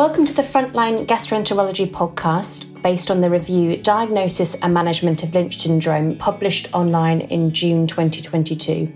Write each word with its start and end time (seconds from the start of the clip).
Welcome 0.00 0.24
to 0.24 0.32
the 0.32 0.40
Frontline 0.40 1.04
Gastroenterology 1.04 1.86
podcast, 1.86 2.80
based 2.80 3.10
on 3.10 3.20
the 3.20 3.28
review 3.28 3.76
Diagnosis 3.76 4.54
and 4.54 4.72
Management 4.72 5.22
of 5.22 5.34
Lynch 5.34 5.58
Syndrome, 5.58 6.16
published 6.16 6.72
online 6.72 7.20
in 7.20 7.52
June 7.52 7.86
2022. 7.86 8.90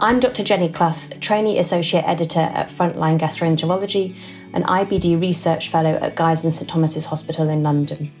I'm 0.00 0.20
Dr. 0.20 0.42
Jenny 0.42 0.68
Clough, 0.68 1.08
Trainee 1.20 1.58
Associate 1.58 2.06
Editor 2.06 2.40
at 2.40 2.66
Frontline 2.66 3.18
Gastroenterology 3.18 4.14
and 4.52 4.64
IBD 4.64 5.18
Research 5.18 5.70
Fellow 5.70 5.94
at 5.94 6.14
Guy's 6.14 6.44
and 6.44 6.52
St 6.52 6.68
Thomas's 6.68 7.06
Hospital 7.06 7.48
in 7.48 7.62
London. 7.62 8.12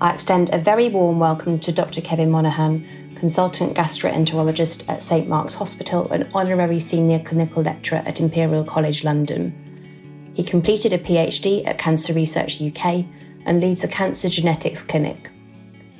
I 0.00 0.12
extend 0.12 0.54
a 0.54 0.58
very 0.58 0.88
warm 0.88 1.18
welcome 1.18 1.58
to 1.58 1.72
Dr. 1.72 2.00
Kevin 2.00 2.30
Monahan, 2.30 2.86
Consultant 3.16 3.76
Gastroenterologist 3.76 4.88
at 4.88 5.02
St 5.02 5.28
Mark's 5.28 5.54
Hospital 5.54 6.08
and 6.12 6.30
Honorary 6.34 6.78
Senior 6.78 7.18
Clinical 7.18 7.64
Lecturer 7.64 8.04
at 8.06 8.20
Imperial 8.20 8.62
College 8.62 9.02
London. 9.02 9.67
He 10.38 10.44
completed 10.44 10.92
a 10.92 10.98
PhD 10.98 11.66
at 11.66 11.78
Cancer 11.78 12.12
Research 12.12 12.62
UK 12.62 13.04
and 13.44 13.60
leads 13.60 13.82
a 13.82 13.88
cancer 13.88 14.28
genetics 14.28 14.84
clinic. 14.84 15.32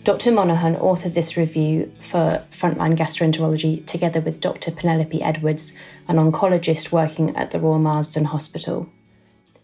Dr. 0.04 0.30
Monahan 0.30 0.76
authored 0.76 1.14
this 1.14 1.36
review 1.36 1.92
for 2.00 2.44
Frontline 2.52 2.96
Gastroenterology 2.96 3.84
together 3.84 4.20
with 4.20 4.38
Dr. 4.38 4.70
Penelope 4.70 5.20
Edwards, 5.20 5.74
an 6.06 6.18
oncologist 6.18 6.92
working 6.92 7.34
at 7.34 7.50
the 7.50 7.58
Royal 7.58 7.80
Marsden 7.80 8.26
Hospital. 8.26 8.88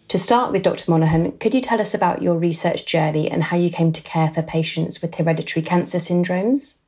To 0.09 0.19
start 0.19 0.51
with, 0.51 0.65
Dr. 0.65 0.91
Monahan, 0.91 1.39
could 1.39 1.55
you 1.55 1.61
tell 1.61 1.81
us 1.81 1.95
about 1.95 2.21
your 2.21 2.37
research 2.37 2.85
journey 2.85 3.31
and 3.31 3.45
how 3.45 3.57
you 3.57 3.71
came 3.71 3.93
to 3.93 4.03
care 4.03 4.31
for 4.31 4.43
patients 4.43 5.01
with 5.01 5.15
hereditary 5.15 5.63
cancer 5.63 5.99
syndromes? 5.99 6.79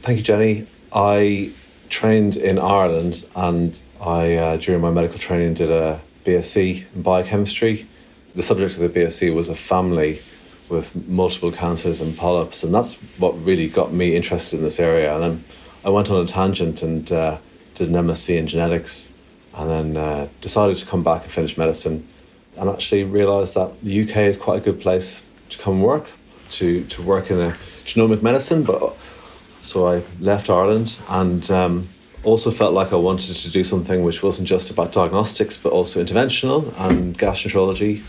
Thank 0.00 0.16
you, 0.16 0.24
Jenny. 0.24 0.66
I 0.90 1.52
trained 1.90 2.38
in 2.38 2.58
Ireland 2.58 3.26
and 3.36 3.78
I, 4.00 4.36
uh, 4.36 4.56
during 4.56 4.80
my 4.80 4.90
medical 4.90 5.18
training, 5.18 5.52
did 5.52 5.70
a 5.70 6.00
BSc 6.24 6.84
in 6.94 7.02
biochemistry. 7.02 7.86
The 8.34 8.42
subject 8.42 8.74
of 8.74 8.80
the 8.80 8.88
BSc 8.88 9.34
was 9.34 9.48
a 9.48 9.54
family 9.54 10.20
with 10.68 10.94
multiple 11.08 11.52
cancers 11.52 12.00
and 12.00 12.16
polyps, 12.16 12.62
and 12.62 12.74
that's 12.74 12.94
what 13.18 13.32
really 13.44 13.68
got 13.68 13.92
me 13.92 14.16
interested 14.16 14.58
in 14.58 14.64
this 14.64 14.80
area. 14.80 15.14
And 15.14 15.22
then 15.22 15.44
I 15.84 15.90
went 15.90 16.10
on 16.10 16.22
a 16.22 16.26
tangent 16.26 16.82
and 16.82 17.10
uh, 17.12 17.38
did 17.74 17.88
an 17.88 17.94
MSc 17.94 18.34
in 18.36 18.46
genetics, 18.46 19.12
and 19.54 19.70
then 19.70 19.96
uh, 19.96 20.28
decided 20.40 20.76
to 20.78 20.86
come 20.86 21.04
back 21.04 21.22
and 21.22 21.32
finish 21.32 21.56
medicine, 21.56 22.08
and 22.56 22.70
actually 22.70 23.04
realised 23.04 23.54
that 23.54 23.80
the 23.82 24.02
UK 24.02 24.16
is 24.16 24.36
quite 24.36 24.58
a 24.58 24.64
good 24.64 24.80
place 24.80 25.24
to 25.50 25.58
come 25.58 25.80
work, 25.82 26.10
to 26.50 26.84
to 26.84 27.02
work 27.02 27.30
in 27.30 27.38
a 27.38 27.56
genomic 27.84 28.22
medicine. 28.22 28.64
But 28.64 28.96
so 29.62 29.86
I 29.86 30.02
left 30.20 30.50
Ireland 30.50 30.98
and. 31.08 31.50
Um, 31.50 31.88
also 32.24 32.50
felt 32.50 32.74
like 32.74 32.92
I 32.92 32.96
wanted 32.96 33.34
to 33.34 33.50
do 33.50 33.64
something 33.64 34.02
which 34.02 34.22
wasn't 34.22 34.48
just 34.48 34.70
about 34.70 34.92
diagnostics 34.92 35.56
but 35.56 35.72
also 35.72 36.02
interventional 36.02 36.72
and 36.88 37.16
gastroenterology, 37.18 38.02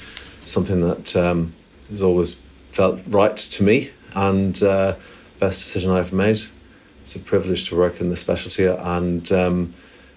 something 0.45 0.81
that 0.81 1.15
um, 1.15 1.53
has 1.89 2.01
always 2.01 2.41
felt 2.71 2.99
right 3.07 3.35
to 3.37 3.63
me 3.63 3.91
and 4.13 4.61
uh, 4.63 4.95
best 5.39 5.59
decision 5.59 5.91
I've 5.91 6.13
made. 6.13 6.41
It's 7.03 7.15
a 7.15 7.19
privilege 7.19 7.69
to 7.69 7.75
work 7.75 8.01
in 8.01 8.09
this 8.09 8.21
specialty, 8.21 8.65
and 8.65 9.31
um, 9.31 9.73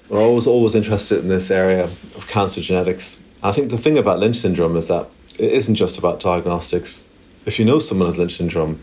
we're 0.09 0.23
always 0.23 0.47
always 0.47 0.75
interested 0.75 1.19
in 1.19 1.29
this 1.29 1.51
area 1.51 1.85
of 1.85 2.27
cancer 2.29 2.63
genetics. 2.63 3.19
I 3.43 3.53
think 3.53 3.71
the 3.71 3.79
thing 3.79 3.99
about 3.99 4.21
Lynch 4.21 4.37
syndrome 4.37 4.77
is 4.77 4.89
that 4.89 5.09
it 5.39 5.53
isn't 5.53 5.75
just 5.75 5.99
about 5.99 6.21
diagnostics. 6.21 7.05
If 7.45 7.59
you 7.59 7.65
know 7.65 7.79
someone 7.79 8.09
has 8.09 8.19
Lynch 8.19 8.37
syndrome, 8.37 8.81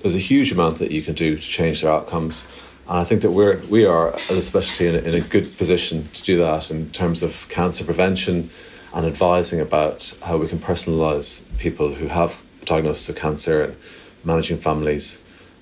there's 0.00 0.14
a 0.14 0.20
huge 0.20 0.52
amount 0.52 0.78
that 0.78 0.90
you 0.92 1.02
can 1.02 1.14
do 1.14 1.36
to 1.36 1.42
change 1.42 1.82
their 1.82 1.92
outcomes. 1.92 2.46
And 2.88 2.98
I 2.98 3.04
think 3.04 3.20
that 3.22 3.30
we're 3.30 3.58
we 3.68 3.84
are 3.84 4.14
as 4.14 4.30
a 4.30 4.42
specialty 4.42 4.88
in 4.88 4.94
a, 4.94 4.98
in 4.98 5.14
a 5.14 5.20
good 5.20 5.56
position 5.58 6.08
to 6.14 6.22
do 6.22 6.38
that 6.38 6.70
in 6.70 6.90
terms 6.90 7.22
of 7.22 7.46
cancer 7.48 7.84
prevention 7.84 8.50
and 8.94 9.04
advising 9.04 9.60
about 9.60 10.16
how 10.22 10.38
we 10.38 10.48
can 10.48 10.58
personalise 10.58 11.42
people 11.58 11.94
who 11.94 12.06
have 12.08 12.38
a 12.62 12.64
diagnosis 12.64 13.10
of 13.10 13.16
cancer 13.16 13.62
and 13.62 13.76
managing 14.24 14.56
families. 14.56 15.18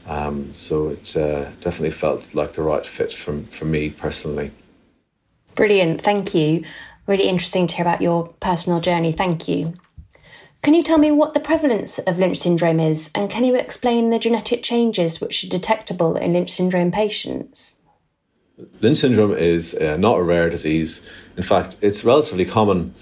Um, 0.07 0.55
so 0.55 0.91
it 0.91 1.17
uh, 1.17 1.51
definitely 1.61 1.91
felt 1.91 2.33
like 2.33 2.53
the 2.53 2.63
right 2.63 2.87
fit 2.87 3.13
from 3.13 3.47
for 3.47 3.65
me 3.65 3.91
personally. 3.91 4.53
Brilliant, 5.57 6.01
thank 6.01 6.33
you. 6.33 6.65
Really 7.09 7.29
interesting 7.29 7.67
to 7.67 7.77
hear 7.77 7.85
about 7.85 8.03
your 8.03 8.29
personal 8.41 8.81
journey. 8.81 9.11
Thank 9.11 9.49
you. 9.49 9.75
Can 10.67 10.75
you 10.75 10.83
tell 10.83 10.99
me 10.99 11.13
what 11.13 11.33
the 11.33 11.39
prevalence 11.39 12.01
of 12.01 12.19
Lynch 12.19 12.39
syndrome 12.39 12.81
is, 12.81 13.13
and 13.15 13.31
can 13.31 13.45
you 13.45 13.55
explain 13.55 14.11
the 14.11 14.19
genetic 14.19 14.65
changes 14.65 15.21
which 15.21 15.45
are 15.45 15.49
detectable 15.49 16.17
in 16.17 16.33
Lynch 16.33 16.51
syndrome 16.51 16.91
patients? 16.91 17.79
Lynch 18.81 18.99
syndrome 18.99 19.31
is 19.31 19.77
uh, 19.77 19.97
not 19.97 20.19
a 20.19 20.25
rare 20.25 20.51
disease. 20.51 21.09
In 21.37 21.45
fact, 21.45 21.77
it's 21.83 22.05
relatively 22.05 22.45
common. 22.45 22.93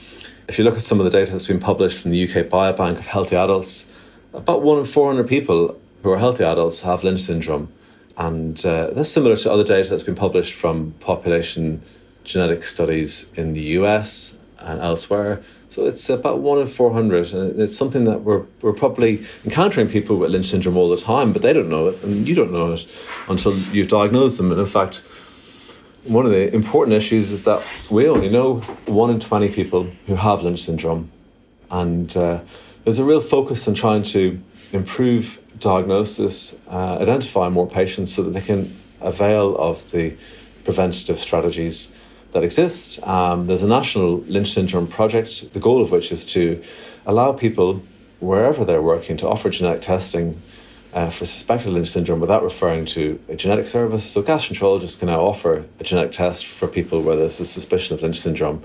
If 0.46 0.58
you 0.58 0.64
look 0.64 0.76
at 0.76 0.82
some 0.82 1.00
of 1.00 1.04
the 1.04 1.10
data 1.10 1.32
that's 1.32 1.46
been 1.46 1.58
published 1.58 2.02
from 2.02 2.10
the 2.10 2.22
UK 2.24 2.50
Biobank 2.50 2.98
of 2.98 3.06
healthy 3.06 3.36
adults, 3.36 3.90
about 4.34 4.60
one 4.60 4.78
in 4.78 4.84
400 4.84 5.26
people 5.26 5.80
who 6.02 6.10
are 6.10 6.18
healthy 6.18 6.44
adults 6.44 6.82
have 6.82 7.02
Lynch 7.02 7.22
syndrome. 7.22 7.72
And 8.18 8.62
uh, 8.66 8.90
that's 8.90 9.10
similar 9.10 9.38
to 9.38 9.50
other 9.50 9.64
data 9.64 9.88
that's 9.88 10.02
been 10.02 10.14
published 10.14 10.52
from 10.52 10.92
population 11.00 11.80
genetic 12.24 12.64
studies 12.64 13.32
in 13.36 13.54
the 13.54 13.62
US 13.78 14.36
and 14.58 14.80
elsewhere. 14.82 15.42
So 15.74 15.86
it's 15.86 16.08
about 16.08 16.38
one 16.38 16.60
in 16.60 16.68
400. 16.68 17.32
And 17.32 17.60
it's 17.60 17.76
something 17.76 18.04
that 18.04 18.20
we're, 18.20 18.44
we're 18.62 18.72
probably 18.72 19.26
encountering 19.44 19.88
people 19.88 20.16
with 20.16 20.30
Lynch 20.30 20.46
syndrome 20.46 20.76
all 20.76 20.88
the 20.88 20.96
time, 20.96 21.32
but 21.32 21.42
they 21.42 21.52
don't 21.52 21.68
know 21.68 21.88
it, 21.88 22.00
and 22.04 22.28
you 22.28 22.36
don't 22.36 22.52
know 22.52 22.74
it 22.74 22.86
until 23.28 23.58
you've 23.58 23.88
diagnosed 23.88 24.36
them. 24.36 24.52
And 24.52 24.60
in 24.60 24.66
fact, 24.66 25.02
one 26.04 26.26
of 26.26 26.30
the 26.30 26.54
important 26.54 26.96
issues 26.96 27.32
is 27.32 27.42
that 27.42 27.60
we 27.90 28.06
only 28.06 28.28
know 28.28 28.60
one 28.86 29.10
in 29.10 29.18
20 29.18 29.48
people 29.48 29.90
who 30.06 30.14
have 30.14 30.44
Lynch 30.44 30.60
syndrome. 30.60 31.10
And 31.72 32.16
uh, 32.16 32.42
there's 32.84 33.00
a 33.00 33.04
real 33.04 33.20
focus 33.20 33.66
on 33.66 33.74
trying 33.74 34.04
to 34.04 34.40
improve 34.72 35.40
diagnosis, 35.58 36.56
uh, 36.68 36.98
identify 37.00 37.48
more 37.48 37.66
patients 37.66 38.14
so 38.14 38.22
that 38.22 38.30
they 38.30 38.42
can 38.42 38.72
avail 39.00 39.56
of 39.56 39.90
the 39.90 40.16
preventative 40.62 41.18
strategies 41.18 41.90
that 42.34 42.44
exist. 42.44 43.04
Um, 43.06 43.46
there's 43.46 43.62
a 43.62 43.68
national 43.68 44.18
Lynch 44.18 44.52
syndrome 44.52 44.88
project, 44.88 45.52
the 45.52 45.60
goal 45.60 45.80
of 45.80 45.90
which 45.92 46.12
is 46.12 46.24
to 46.26 46.62
allow 47.06 47.32
people, 47.32 47.80
wherever 48.20 48.64
they're 48.64 48.82
working, 48.82 49.16
to 49.18 49.28
offer 49.28 49.48
genetic 49.50 49.82
testing 49.82 50.40
uh, 50.92 51.10
for 51.10 51.26
suspected 51.26 51.72
Lynch 51.72 51.88
syndrome 51.88 52.20
without 52.20 52.42
referring 52.42 52.86
to 52.86 53.20
a 53.28 53.36
genetic 53.36 53.66
service. 53.66 54.04
So 54.04 54.22
gastroenterologists 54.22 54.98
can 54.98 55.06
now 55.06 55.20
offer 55.20 55.64
a 55.78 55.84
genetic 55.84 56.12
test 56.12 56.46
for 56.46 56.66
people 56.66 57.02
where 57.02 57.16
there's 57.16 57.38
a 57.38 57.46
suspicion 57.46 57.94
of 57.94 58.02
Lynch 58.02 58.20
syndrome. 58.20 58.62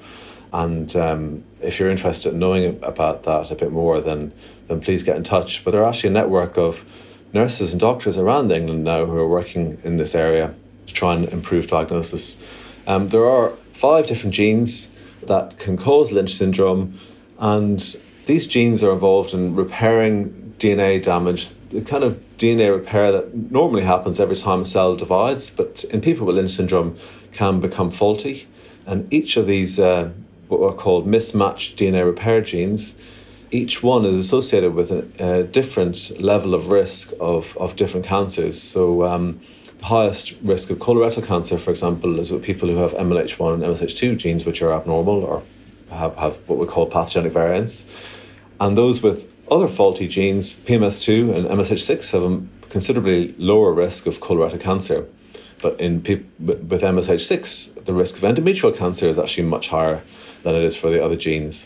And 0.51 0.95
um, 0.95 1.43
if 1.61 1.79
you're 1.79 1.91
interested 1.91 2.33
in 2.33 2.39
knowing 2.39 2.83
about 2.83 3.23
that 3.23 3.51
a 3.51 3.55
bit 3.55 3.71
more, 3.71 4.01
then 4.01 4.33
then 4.67 4.81
please 4.81 5.03
get 5.03 5.15
in 5.15 5.23
touch. 5.23 5.63
But 5.63 5.71
there 5.71 5.83
are 5.83 5.89
actually 5.89 6.09
a 6.09 6.13
network 6.13 6.57
of 6.57 6.83
nurses 7.33 7.71
and 7.71 7.79
doctors 7.79 8.17
around 8.17 8.51
England 8.51 8.83
now 8.83 9.05
who 9.05 9.15
are 9.17 9.27
working 9.27 9.79
in 9.83 9.97
this 9.97 10.15
area 10.15 10.53
to 10.87 10.93
try 10.93 11.15
and 11.15 11.29
improve 11.29 11.67
diagnosis. 11.67 12.43
Um, 12.89 13.07
there 13.09 13.25
are 13.25 13.51
five 13.73 14.07
different 14.07 14.33
genes 14.33 14.89
that 15.27 15.59
can 15.59 15.77
cause 15.77 16.11
Lynch 16.11 16.33
syndrome, 16.33 16.99
and 17.37 17.79
these 18.25 18.47
genes 18.47 18.83
are 18.83 18.91
involved 18.91 19.31
in 19.31 19.55
repairing 19.55 20.55
DNA 20.57 20.99
damage, 20.99 21.49
the 21.69 21.81
kind 21.81 22.03
of 22.03 22.19
DNA 22.39 22.75
repair 22.75 23.11
that 23.11 23.51
normally 23.51 23.83
happens 23.83 24.19
every 24.19 24.35
time 24.35 24.61
a 24.61 24.65
cell 24.65 24.95
divides, 24.95 25.51
but 25.51 25.83
in 25.85 26.01
people 26.01 26.25
with 26.25 26.35
Lynch 26.35 26.49
syndrome 26.49 26.97
can 27.31 27.59
become 27.59 27.91
faulty. 27.91 28.47
And 28.87 29.13
each 29.13 29.37
of 29.37 29.45
these 29.45 29.79
uh, 29.79 30.11
what 30.47 30.61
are 30.61 30.73
called 30.73 31.05
mismatched 31.05 31.77
DNA 31.77 32.03
repair 32.03 32.41
genes. 32.41 32.95
Each 33.51 33.83
one 33.83 34.03
is 34.03 34.17
associated 34.17 34.73
with 34.73 34.91
a, 34.91 35.05
a 35.19 35.43
different 35.43 36.19
level 36.19 36.55
of 36.55 36.69
risk 36.69 37.13
of, 37.19 37.55
of 37.57 37.75
different 37.75 38.07
cancers. 38.07 38.59
So, 38.59 39.03
um, 39.03 39.39
highest 39.81 40.33
risk 40.43 40.69
of 40.69 40.77
colorectal 40.77 41.25
cancer, 41.25 41.57
for 41.57 41.71
example, 41.71 42.19
is 42.19 42.31
with 42.31 42.43
people 42.43 42.69
who 42.69 42.77
have 42.77 42.91
MLH1 42.93 43.55
and 43.55 43.63
MSH2 43.63 44.17
genes, 44.17 44.45
which 44.45 44.61
are 44.61 44.73
abnormal 44.73 45.23
or 45.23 45.43
have, 45.91 46.15
have 46.17 46.37
what 46.47 46.59
we 46.59 46.67
call 46.67 46.85
pathogenic 46.85 47.31
variants. 47.31 47.85
And 48.59 48.77
those 48.77 49.01
with 49.01 49.31
other 49.49 49.67
faulty 49.67 50.07
genes, 50.07 50.53
PMS2 50.53 51.35
and 51.35 51.47
MSH6, 51.47 52.11
have 52.11 52.23
a 52.23 52.69
considerably 52.69 53.33
lower 53.37 53.73
risk 53.73 54.05
of 54.05 54.19
colorectal 54.19 54.61
cancer. 54.61 55.07
But 55.61 55.79
in 55.79 56.01
people 56.01 56.29
with 56.39 56.81
MSH6, 56.81 57.85
the 57.85 57.93
risk 57.93 58.17
of 58.17 58.23
endometrial 58.23 58.75
cancer 58.75 59.07
is 59.07 59.19
actually 59.19 59.47
much 59.47 59.69
higher 59.69 60.01
than 60.43 60.55
it 60.55 60.63
is 60.63 60.75
for 60.75 60.89
the 60.89 61.03
other 61.03 61.15
genes. 61.15 61.65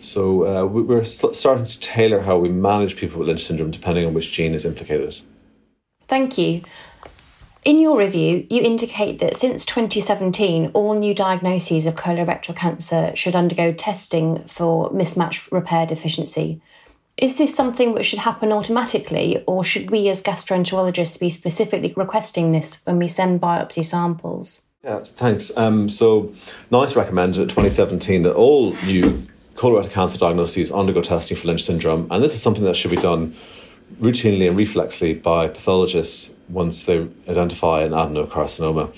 So 0.00 0.46
uh, 0.46 0.66
we're 0.66 1.04
starting 1.04 1.64
to 1.64 1.80
tailor 1.80 2.20
how 2.20 2.36
we 2.36 2.50
manage 2.50 2.96
people 2.96 3.18
with 3.18 3.28
Lynch 3.28 3.44
syndrome 3.44 3.70
depending 3.70 4.06
on 4.06 4.14
which 4.14 4.32
gene 4.32 4.54
is 4.54 4.64
implicated. 4.64 5.18
Thank 6.08 6.36
you. 6.36 6.62
In 7.64 7.80
your 7.80 7.96
review, 7.96 8.46
you 8.50 8.60
indicate 8.60 9.20
that 9.20 9.36
since 9.36 9.64
2017, 9.64 10.72
all 10.74 10.94
new 10.94 11.14
diagnoses 11.14 11.86
of 11.86 11.94
colorectal 11.94 12.54
cancer 12.54 13.10
should 13.14 13.34
undergo 13.34 13.72
testing 13.72 14.44
for 14.44 14.90
mismatch 14.90 15.50
repair 15.50 15.86
deficiency. 15.86 16.60
Is 17.16 17.38
this 17.38 17.54
something 17.54 17.94
which 17.94 18.04
should 18.04 18.18
happen 18.18 18.52
automatically, 18.52 19.42
or 19.46 19.64
should 19.64 19.90
we 19.90 20.10
as 20.10 20.22
gastroenterologists 20.22 21.18
be 21.18 21.30
specifically 21.30 21.94
requesting 21.96 22.52
this 22.52 22.82
when 22.84 22.98
we 22.98 23.08
send 23.08 23.40
biopsy 23.40 23.82
samples? 23.82 24.60
Yeah, 24.82 24.98
thanks. 25.02 25.56
Um, 25.56 25.88
so, 25.88 26.34
NICE 26.70 26.96
recommended 26.96 27.40
in 27.40 27.48
2017 27.48 28.24
that 28.24 28.34
all 28.34 28.74
new 28.84 29.26
colorectal 29.54 29.90
cancer 29.90 30.18
diagnoses 30.18 30.70
undergo 30.70 31.00
testing 31.00 31.38
for 31.38 31.46
Lynch 31.46 31.64
syndrome, 31.64 32.08
and 32.10 32.22
this 32.22 32.34
is 32.34 32.42
something 32.42 32.64
that 32.64 32.76
should 32.76 32.90
be 32.90 32.98
done 32.98 33.34
routinely 34.00 34.48
and 34.48 34.58
reflexly 34.58 35.20
by 35.20 35.48
pathologists 35.48 36.34
once 36.48 36.84
they 36.84 37.06
identify 37.28 37.82
an 37.82 37.92
adenocarcinoma. 37.92 38.92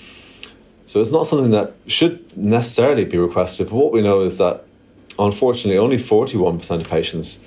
So 0.85 1.01
it's 1.01 1.11
not 1.11 1.27
something 1.27 1.51
that 1.51 1.73
should 1.87 2.37
necessarily 2.37 3.05
be 3.05 3.17
requested, 3.17 3.69
but 3.69 3.75
what 3.75 3.91
we 3.91 4.01
know 4.01 4.21
is 4.21 4.37
that 4.37 4.63
unfortunately 5.19 5.77
only 5.77 5.97
41% 5.97 6.81
of 6.81 6.89
patients 6.89 7.39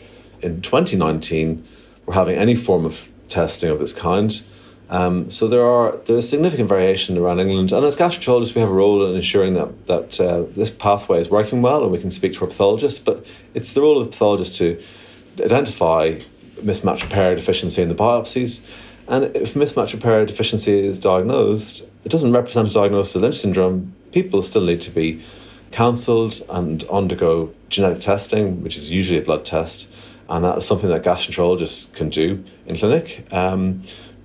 in 0.43 0.61
2019 0.61 1.65
were 2.07 2.15
having 2.15 2.37
any 2.37 2.55
form 2.55 2.85
of 2.85 3.09
testing 3.29 3.71
of 3.71 3.79
this 3.79 3.93
kind. 3.93 4.43
Um, 4.91 5.31
so 5.31 5.47
there 5.47 5.65
are 5.65 5.97
there's 6.07 6.29
significant 6.29 6.69
variation 6.69 7.17
around 7.17 7.39
England, 7.39 7.71
and 7.71 7.87
as 7.87 7.97
gastroenterologists, 7.97 8.57
we 8.57 8.61
have 8.61 8.71
a 8.71 8.75
role 8.75 9.09
in 9.09 9.15
ensuring 9.15 9.55
that 9.55 9.87
that 9.87 10.21
uh, 10.21 10.43
this 10.57 10.69
pathway 10.69 11.21
is 11.21 11.31
working 11.31 11.63
well, 11.63 11.85
and 11.85 11.93
we 11.93 12.01
can 12.01 12.11
speak 12.11 12.35
to 12.35 12.41
our 12.41 12.49
pathologists. 12.49 12.99
But 12.99 13.25
it's 13.55 13.73
the 13.73 13.83
role 13.83 13.99
of 13.99 14.07
the 14.07 14.11
pathologist 14.11 14.57
to 14.57 14.83
identify 15.41 16.19
mismatch 16.63 17.03
repair 17.03 17.35
deficiency 17.35 17.83
in 17.83 17.89
the 17.89 17.95
biopsies, 17.95 18.69
and 19.09 19.25
if 19.37 19.55
mismatch 19.55 19.93
repair 19.93 20.25
deficiency 20.25 20.87
is 20.87 20.99
diagnosed, 20.99 21.85
it 22.05 22.11
doesn't 22.11 22.33
represent 22.33 22.69
a 22.69 22.73
diagnosis 22.73 23.17
of 23.17 23.23
Lynch 23.23 23.37
syndrome. 23.37 23.95
People 24.13 24.43
still 24.43 24.65
need 24.65 24.81
to 24.83 24.91
be 24.91 25.23
counselled 25.73 26.43
and 26.49 26.85
undergo 26.85 27.53
genetic 27.69 28.01
testing, 28.01 28.63
which 28.63 28.77
is 28.77 28.91
usually 28.91 29.19
a 29.19 29.23
blood 29.23 29.45
test, 29.45 29.89
and 30.29 30.45
that 30.45 30.59
is 30.59 30.67
something 30.67 30.91
that 30.91 31.03
gastroenterologists 31.03 31.93
can 31.95 32.09
do 32.09 32.43
in 32.67 32.77
clinic. 32.77 33.27
Um, 33.33 33.83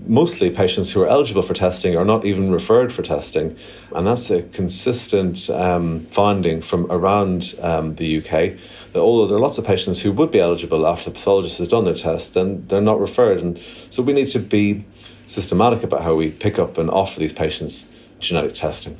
mostly 0.07 0.49
patients 0.49 0.91
who 0.91 1.01
are 1.01 1.07
eligible 1.07 1.41
for 1.41 1.53
testing 1.53 1.95
are 1.95 2.05
not 2.05 2.25
even 2.25 2.51
referred 2.51 2.91
for 2.91 3.01
testing. 3.01 3.57
And 3.93 4.05
that's 4.05 4.29
a 4.29 4.43
consistent 4.43 5.49
um, 5.49 6.01
finding 6.11 6.61
from 6.61 6.91
around 6.91 7.55
um, 7.61 7.95
the 7.95 8.19
UK 8.19 8.59
although 9.01 9.27
there 9.27 9.37
are 9.37 9.41
lots 9.41 9.57
of 9.57 9.65
patients 9.65 10.01
who 10.01 10.11
would 10.11 10.31
be 10.31 10.39
eligible 10.39 10.87
after 10.87 11.09
the 11.09 11.15
pathologist 11.15 11.57
has 11.57 11.67
done 11.67 11.85
their 11.85 11.95
test, 11.95 12.33
then 12.33 12.65
they're 12.67 12.81
not 12.81 12.99
referred. 12.99 13.39
And 13.39 13.59
so 13.89 14.03
we 14.03 14.13
need 14.13 14.27
to 14.27 14.39
be 14.39 14.85
systematic 15.27 15.83
about 15.83 16.01
how 16.01 16.15
we 16.15 16.31
pick 16.31 16.59
up 16.59 16.77
and 16.77 16.89
offer 16.89 17.19
these 17.19 17.33
patients 17.33 17.89
genetic 18.19 18.53
testing. 18.53 18.97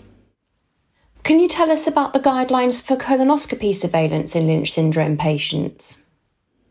Can 1.23 1.39
you 1.39 1.47
tell 1.47 1.71
us 1.71 1.87
about 1.87 2.13
the 2.13 2.19
guidelines 2.19 2.85
for 2.85 2.95
colonoscopy 2.95 3.73
surveillance 3.73 4.35
in 4.35 4.45
Lynch 4.45 4.71
syndrome 4.71 5.17
patients? 5.17 6.05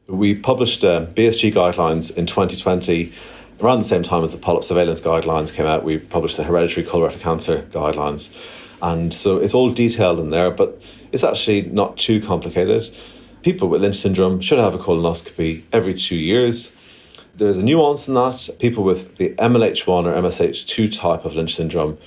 We 0.06 0.34
published 0.34 0.84
uh, 0.84 1.06
BSG 1.06 1.52
guidelines 1.52 2.16
in 2.16 2.26
2020 2.26 3.12
around 3.60 3.78
the 3.78 3.84
same 3.84 4.02
time 4.02 4.24
as 4.24 4.32
the 4.32 4.38
polyp 4.38 4.64
surveillance 4.64 5.00
guidelines 5.00 5.52
came 5.52 5.66
out, 5.66 5.84
we 5.84 5.98
published 5.98 6.36
the 6.36 6.44
hereditary 6.44 6.86
colorectal 6.86 7.20
cancer 7.20 7.62
guidelines. 7.70 8.34
And 8.82 9.14
so 9.14 9.38
it's 9.38 9.54
all 9.54 9.70
detailed 9.70 10.20
in 10.20 10.30
there, 10.30 10.50
but 10.50 10.80
it's 11.12 11.24
actually 11.24 11.62
not 11.62 11.96
too 11.96 12.20
complicated. 12.20 12.90
People 13.44 13.68
with 13.68 13.82
Lynch 13.82 13.96
syndrome 13.96 14.40
should 14.40 14.58
have 14.58 14.74
a 14.74 14.78
colonoscopy 14.78 15.64
every 15.70 15.92
two 15.92 16.16
years. 16.16 16.74
There's 17.34 17.58
a 17.58 17.62
nuance 17.62 18.08
in 18.08 18.14
that. 18.14 18.48
People 18.58 18.84
with 18.84 19.18
the 19.18 19.34
MLH1 19.34 20.06
or 20.06 20.14
MSH2 20.14 20.98
type 20.98 21.26
of 21.26 21.34
Lynch 21.34 21.54
syndrome 21.54 21.98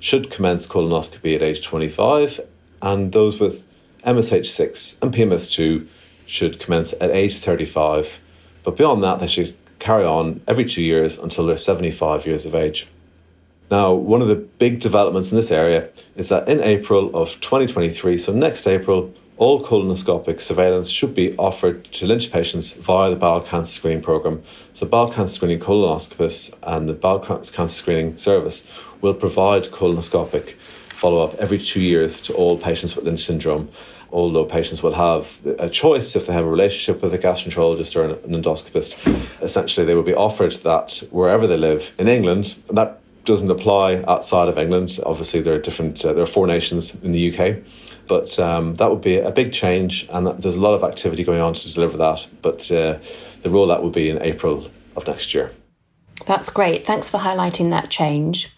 should 0.00 0.30
commence 0.30 0.66
colonoscopy 0.66 1.34
at 1.34 1.42
age 1.42 1.62
25, 1.62 2.40
and 2.80 3.12
those 3.12 3.38
with 3.38 3.62
MSH6 4.06 5.02
and 5.02 5.12
PMS2 5.12 5.86
should 6.24 6.58
commence 6.58 6.94
at 6.94 7.10
age 7.10 7.40
35. 7.40 8.18
But 8.62 8.78
beyond 8.78 9.04
that, 9.04 9.20
they 9.20 9.26
should 9.26 9.54
carry 9.78 10.06
on 10.06 10.40
every 10.48 10.64
two 10.64 10.82
years 10.82 11.18
until 11.18 11.44
they're 11.44 11.58
75 11.58 12.26
years 12.26 12.46
of 12.46 12.54
age. 12.54 12.88
Now, 13.70 13.92
one 13.92 14.22
of 14.22 14.28
the 14.28 14.36
big 14.36 14.80
developments 14.80 15.30
in 15.30 15.36
this 15.36 15.50
area 15.50 15.90
is 16.14 16.30
that 16.30 16.48
in 16.48 16.60
April 16.60 17.14
of 17.14 17.38
2023, 17.42 18.16
so 18.16 18.32
next 18.32 18.66
April, 18.66 19.12
all 19.38 19.62
colonoscopic 19.62 20.40
surveillance 20.40 20.88
should 20.88 21.14
be 21.14 21.36
offered 21.36 21.84
to 21.92 22.06
Lynch 22.06 22.32
patients 22.32 22.72
via 22.72 23.10
the 23.10 23.16
bowel 23.16 23.40
cancer 23.40 23.72
screening 23.72 24.02
program. 24.02 24.42
So, 24.72 24.86
bowel 24.86 25.10
cancer 25.10 25.34
screening 25.34 25.60
colonoscopists 25.60 26.54
and 26.62 26.88
the 26.88 26.94
bowel 26.94 27.20
cancer 27.20 27.68
screening 27.68 28.16
service 28.16 28.70
will 29.00 29.14
provide 29.14 29.64
colonoscopic 29.64 30.52
follow 30.96 31.22
up 31.22 31.34
every 31.34 31.58
two 31.58 31.82
years 31.82 32.22
to 32.22 32.32
all 32.32 32.56
patients 32.56 32.96
with 32.96 33.04
Lynch 33.04 33.20
syndrome 33.20 33.68
although 34.12 34.44
patients 34.44 34.82
will 34.82 34.94
have 34.94 35.38
a 35.58 35.68
choice 35.68 36.16
if 36.16 36.26
they 36.26 36.32
have 36.32 36.46
a 36.46 36.50
relationship 36.50 37.02
with 37.02 37.12
a 37.12 37.18
gastroenterologist 37.18 37.96
or 37.96 38.04
an 38.04 38.14
endoscopist. 38.32 38.96
Essentially, 39.42 39.84
they 39.84 39.94
will 39.94 40.02
be 40.02 40.14
offered 40.14 40.52
that 40.62 41.02
wherever 41.10 41.46
they 41.46 41.56
live 41.56 41.92
in 41.98 42.08
England. 42.08 42.56
That 42.70 43.00
doesn't 43.24 43.50
apply 43.50 44.04
outside 44.06 44.48
of 44.48 44.56
England. 44.58 44.98
Obviously, 45.04 45.40
there 45.40 45.54
are 45.54 45.58
different. 45.58 46.04
Uh, 46.04 46.12
there 46.12 46.22
are 46.22 46.28
four 46.28 46.46
nations 46.46 46.94
in 47.02 47.12
the 47.12 47.30
UK, 47.30 47.56
but 48.06 48.38
um, 48.38 48.74
that 48.76 48.90
would 48.90 49.00
be 49.00 49.18
a 49.18 49.30
big 49.30 49.52
change, 49.52 50.06
and 50.10 50.26
that, 50.26 50.40
there's 50.40 50.56
a 50.56 50.60
lot 50.60 50.74
of 50.74 50.82
activity 50.82 51.24
going 51.24 51.40
on 51.40 51.54
to 51.54 51.74
deliver 51.74 51.96
that. 51.98 52.26
But 52.42 52.70
uh, 52.70 52.98
the 53.42 53.48
rollout 53.48 53.82
will 53.82 53.90
be 53.90 54.08
in 54.10 54.20
April 54.22 54.70
of 54.96 55.06
next 55.06 55.34
year. 55.34 55.52
That's 56.26 56.50
great. 56.50 56.86
Thanks 56.86 57.10
for 57.10 57.18
highlighting 57.18 57.70
that 57.70 57.90
change. 57.90 58.52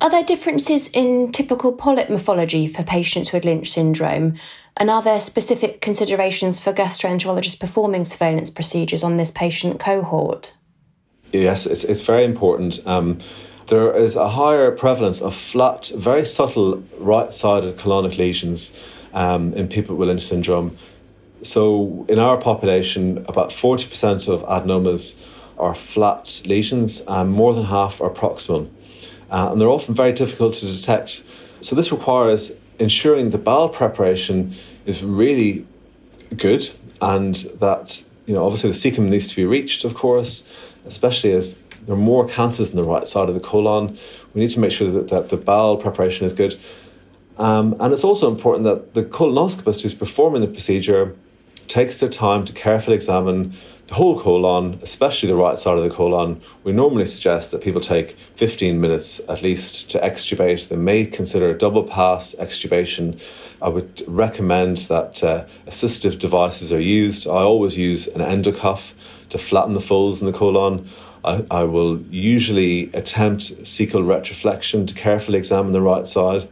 Are 0.00 0.10
there 0.10 0.24
differences 0.24 0.88
in 0.88 1.32
typical 1.32 1.72
polyp 1.72 2.08
morphology 2.08 2.66
for 2.66 2.82
patients 2.82 3.32
with 3.32 3.44
Lynch 3.44 3.70
syndrome? 3.70 4.34
And 4.76 4.90
are 4.90 5.02
there 5.02 5.20
specific 5.20 5.80
considerations 5.80 6.58
for 6.58 6.72
gastroenterologists 6.72 7.60
performing 7.60 8.04
surveillance 8.04 8.50
procedures 8.50 9.04
on 9.04 9.16
this 9.16 9.30
patient 9.30 9.78
cohort? 9.78 10.52
Yes, 11.32 11.66
it's, 11.66 11.84
it's 11.84 12.02
very 12.02 12.24
important. 12.24 12.84
Um, 12.86 13.18
there 13.66 13.94
is 13.94 14.16
a 14.16 14.28
higher 14.28 14.70
prevalence 14.70 15.22
of 15.22 15.34
flat, 15.34 15.90
very 15.96 16.24
subtle 16.24 16.82
right 16.98 17.32
sided 17.32 17.76
colonic 17.76 18.18
lesions 18.18 18.78
um, 19.12 19.52
in 19.54 19.68
people 19.68 19.96
with 19.96 20.08
Lynch 20.08 20.22
syndrome. 20.22 20.76
So, 21.42 22.06
in 22.08 22.18
our 22.18 22.38
population, 22.38 23.18
about 23.28 23.50
40% 23.50 24.28
of 24.28 24.42
adenomas 24.44 25.22
are 25.58 25.74
flat 25.74 26.42
lesions, 26.46 27.02
and 27.06 27.30
more 27.30 27.52
than 27.54 27.64
half 27.64 28.00
are 28.00 28.10
proximal. 28.10 28.68
Uh, 29.30 29.50
and 29.52 29.60
they're 29.60 29.68
often 29.68 29.94
very 29.94 30.12
difficult 30.12 30.54
to 30.54 30.66
detect. 30.66 31.22
So, 31.60 31.76
this 31.76 31.92
requires 31.92 32.56
ensuring 32.78 33.30
the 33.30 33.38
bowel 33.38 33.68
preparation 33.68 34.54
is 34.86 35.04
really 35.04 35.66
good 36.36 36.68
and 37.00 37.34
that, 37.60 38.02
you 38.26 38.34
know, 38.34 38.44
obviously 38.44 38.70
the 38.70 38.76
cecum 38.76 39.08
needs 39.08 39.26
to 39.28 39.36
be 39.36 39.44
reached, 39.44 39.84
of 39.84 39.94
course, 39.94 40.50
especially 40.86 41.32
as 41.32 41.54
there 41.86 41.94
are 41.94 41.98
more 41.98 42.26
cancers 42.26 42.70
in 42.70 42.76
the 42.76 42.84
right 42.84 43.06
side 43.06 43.28
of 43.28 43.34
the 43.34 43.40
colon. 43.40 43.98
We 44.32 44.40
need 44.40 44.50
to 44.50 44.60
make 44.60 44.72
sure 44.72 44.90
that, 44.90 45.08
that 45.08 45.28
the 45.28 45.36
bowel 45.36 45.76
preparation 45.76 46.26
is 46.26 46.32
good. 46.32 46.56
Um, 47.38 47.76
and 47.80 47.92
it's 47.92 48.04
also 48.04 48.30
important 48.30 48.64
that 48.64 48.94
the 48.94 49.02
colonoscopist 49.02 49.82
who's 49.82 49.94
performing 49.94 50.40
the 50.40 50.46
procedure 50.46 51.14
takes 51.66 52.00
their 52.00 52.08
time 52.08 52.44
to 52.44 52.52
carefully 52.52 52.94
examine 52.94 53.54
the 53.86 53.94
whole 53.94 54.18
colon, 54.18 54.78
especially 54.82 55.28
the 55.28 55.36
right 55.36 55.58
side 55.58 55.76
of 55.76 55.84
the 55.84 55.90
colon, 55.90 56.40
we 56.62 56.72
normally 56.72 57.04
suggest 57.04 57.50
that 57.50 57.62
people 57.62 57.82
take 57.82 58.16
15 58.36 58.80
minutes 58.80 59.20
at 59.28 59.42
least 59.42 59.90
to 59.90 59.98
extubate. 59.98 60.68
They 60.68 60.76
may 60.76 61.04
consider 61.04 61.50
a 61.50 61.58
double 61.58 61.82
pass 61.82 62.34
extubation. 62.38 63.20
I 63.60 63.68
would 63.68 64.02
recommend 64.06 64.78
that 64.88 65.22
uh, 65.22 65.44
assistive 65.66 66.18
devices 66.18 66.72
are 66.72 66.80
used. 66.80 67.26
I 67.26 67.42
always 67.42 67.76
use 67.76 68.06
an 68.08 68.22
endocuff 68.22 68.94
to 69.28 69.38
flatten 69.38 69.74
the 69.74 69.80
folds 69.80 70.22
in 70.22 70.26
the 70.26 70.32
colon. 70.32 70.88
I, 71.24 71.44
I 71.50 71.64
will 71.64 72.00
usually 72.10 72.90
attempt 72.92 73.42
cecal 73.64 74.04
retroflexion 74.04 74.86
to 74.86 74.94
carefully 74.94 75.38
examine 75.38 75.72
the 75.72 75.80
right 75.80 76.06
side. 76.06 76.48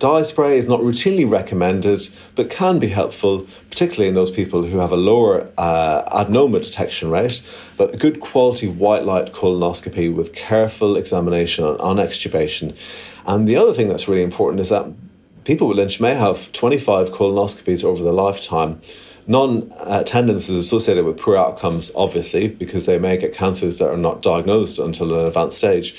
Dye 0.00 0.22
spray 0.22 0.58
is 0.58 0.66
not 0.66 0.80
routinely 0.80 1.28
recommended, 1.28 2.08
but 2.34 2.50
can 2.50 2.78
be 2.78 2.88
helpful, 2.88 3.46
particularly 3.70 4.08
in 4.08 4.14
those 4.14 4.30
people 4.30 4.64
who 4.64 4.78
have 4.78 4.90
a 4.92 4.96
lower 4.96 5.48
uh, 5.56 6.24
adenoma 6.24 6.62
detection 6.62 7.10
rate. 7.10 7.42
But 7.76 7.94
a 7.94 7.96
good 7.96 8.20
quality 8.20 8.66
white 8.66 9.04
light 9.04 9.32
colonoscopy 9.32 10.12
with 10.12 10.34
careful 10.34 10.96
examination 10.96 11.64
on, 11.64 11.80
on 11.80 11.96
extubation. 11.96 12.76
And 13.26 13.48
the 13.48 13.56
other 13.56 13.72
thing 13.72 13.88
that's 13.88 14.08
really 14.08 14.22
important 14.22 14.60
is 14.60 14.68
that 14.68 14.86
people 15.44 15.68
with 15.68 15.78
Lynch 15.78 16.00
may 16.00 16.14
have 16.14 16.50
25 16.52 17.10
colonoscopies 17.10 17.84
over 17.84 18.02
their 18.02 18.12
lifetime. 18.12 18.80
Non 19.26 19.72
uh, 19.78 20.00
attendance 20.00 20.50
is 20.50 20.58
associated 20.58 21.04
with 21.04 21.18
poor 21.18 21.36
outcomes, 21.36 21.90
obviously, 21.94 22.48
because 22.48 22.84
they 22.84 22.98
may 22.98 23.16
get 23.16 23.32
cancers 23.32 23.78
that 23.78 23.88
are 23.88 23.96
not 23.96 24.20
diagnosed 24.20 24.78
until 24.78 25.18
an 25.18 25.26
advanced 25.26 25.58
stage. 25.58 25.96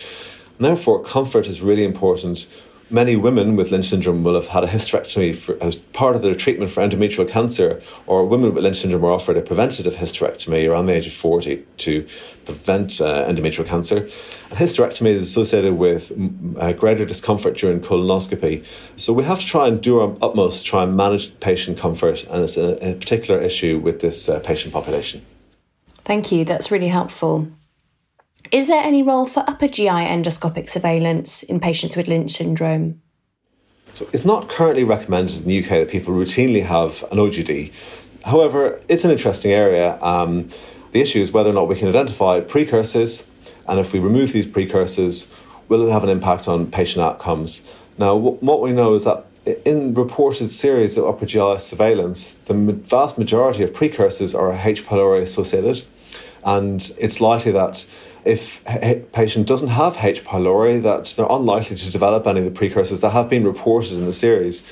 And 0.57 0.65
therefore, 0.65 1.03
comfort 1.03 1.47
is 1.47 1.61
really 1.61 1.83
important 1.83 2.47
Many 2.91 3.15
women 3.15 3.55
with 3.55 3.71
Lynch 3.71 3.87
syndrome 3.87 4.23
will 4.23 4.35
have 4.35 4.47
had 4.47 4.63
a 4.63 4.67
hysterectomy 4.67 5.35
for, 5.35 5.57
as 5.61 5.75
part 5.75 6.15
of 6.15 6.21
their 6.21 6.35
treatment 6.35 6.71
for 6.71 6.87
endometrial 6.87 7.27
cancer, 7.27 7.81
or 8.05 8.25
women 8.25 8.53
with 8.53 8.63
Lynch 8.63 8.77
syndrome 8.77 9.03
are 9.03 9.11
offered 9.11 9.37
a 9.37 9.41
preventative 9.41 9.95
hysterectomy 9.95 10.69
around 10.69 10.85
the 10.85 10.93
age 10.93 11.07
of 11.07 11.13
40 11.13 11.65
to 11.77 12.05
prevent 12.45 13.01
uh, 13.01 13.25
endometrial 13.27 13.65
cancer. 13.65 13.97
And 13.97 14.59
hysterectomy 14.59 15.07
is 15.07 15.23
associated 15.23 15.79
with 15.79 16.11
uh, 16.59 16.73
greater 16.73 17.05
discomfort 17.05 17.57
during 17.57 17.79
colonoscopy. 17.79 18.63
So 18.97 19.13
we 19.13 19.23
have 19.23 19.39
to 19.39 19.45
try 19.47 19.67
and 19.67 19.81
do 19.81 19.99
our 19.99 20.15
utmost 20.21 20.59
to 20.59 20.69
try 20.69 20.83
and 20.83 20.95
manage 20.95 21.39
patient 21.39 21.79
comfort, 21.79 22.23
and 22.25 22.43
it's 22.43 22.57
a, 22.57 22.77
a 22.87 22.93
particular 22.93 23.41
issue 23.41 23.79
with 23.79 24.01
this 24.01 24.29
uh, 24.29 24.39
patient 24.41 24.73
population. 24.73 25.25
Thank 26.03 26.31
you, 26.31 26.45
that's 26.45 26.69
really 26.69 26.89
helpful. 26.89 27.47
Is 28.55 28.67
there 28.69 28.81
any 28.81 29.03
role 29.03 29.25
for 29.25 29.43
upper 29.47 29.67
GI 29.67 29.89
endoscopic 29.89 30.69
surveillance 30.69 31.43
in 31.43 31.59
patients 31.59 31.97
with 31.97 32.07
Lynch 32.07 32.31
syndrome? 32.31 33.01
So 33.95 34.07
it's 34.13 34.23
not 34.23 34.47
currently 34.47 34.85
recommended 34.85 35.41
in 35.41 35.47
the 35.49 35.61
UK 35.61 35.71
that 35.71 35.89
people 35.89 36.13
routinely 36.13 36.63
have 36.63 37.03
an 37.11 37.17
OGD. 37.17 37.73
However, 38.23 38.79
it's 38.87 39.03
an 39.03 39.11
interesting 39.11 39.51
area. 39.51 40.01
Um, 40.01 40.47
the 40.93 41.01
issue 41.01 41.19
is 41.19 41.33
whether 41.33 41.49
or 41.49 41.53
not 41.53 41.67
we 41.67 41.75
can 41.75 41.89
identify 41.89 42.39
precursors, 42.39 43.29
and 43.67 43.77
if 43.77 43.91
we 43.91 43.99
remove 43.99 44.31
these 44.31 44.47
precursors, 44.47 45.29
will 45.67 45.85
it 45.85 45.91
have 45.91 46.05
an 46.05 46.09
impact 46.09 46.47
on 46.47 46.71
patient 46.71 47.03
outcomes? 47.03 47.69
Now, 47.97 48.15
what 48.15 48.61
we 48.61 48.71
know 48.71 48.93
is 48.93 49.03
that 49.03 49.25
in 49.65 49.93
reported 49.95 50.47
series 50.47 50.97
of 50.97 51.05
upper 51.05 51.25
GI 51.25 51.59
surveillance, 51.59 52.35
the 52.45 52.53
vast 52.53 53.17
majority 53.17 53.63
of 53.63 53.73
precursors 53.73 54.33
are 54.33 54.53
H. 54.53 54.85
pylori 54.85 55.23
associated, 55.23 55.83
and 56.45 56.89
it's 56.97 57.19
likely 57.19 57.51
that 57.51 57.85
if 58.25 58.61
a 58.67 59.03
patient 59.13 59.47
doesn't 59.47 59.69
have 59.69 59.97
H. 60.03 60.23
pylori, 60.23 60.81
that 60.81 61.13
they're 61.15 61.27
unlikely 61.29 61.77
to 61.77 61.91
develop 61.91 62.25
any 62.25 62.39
of 62.39 62.45
the 62.45 62.51
precursors 62.51 63.01
that 63.01 63.11
have 63.11 63.29
been 63.29 63.45
reported 63.45 63.93
in 63.93 64.05
the 64.05 64.13
series. 64.13 64.67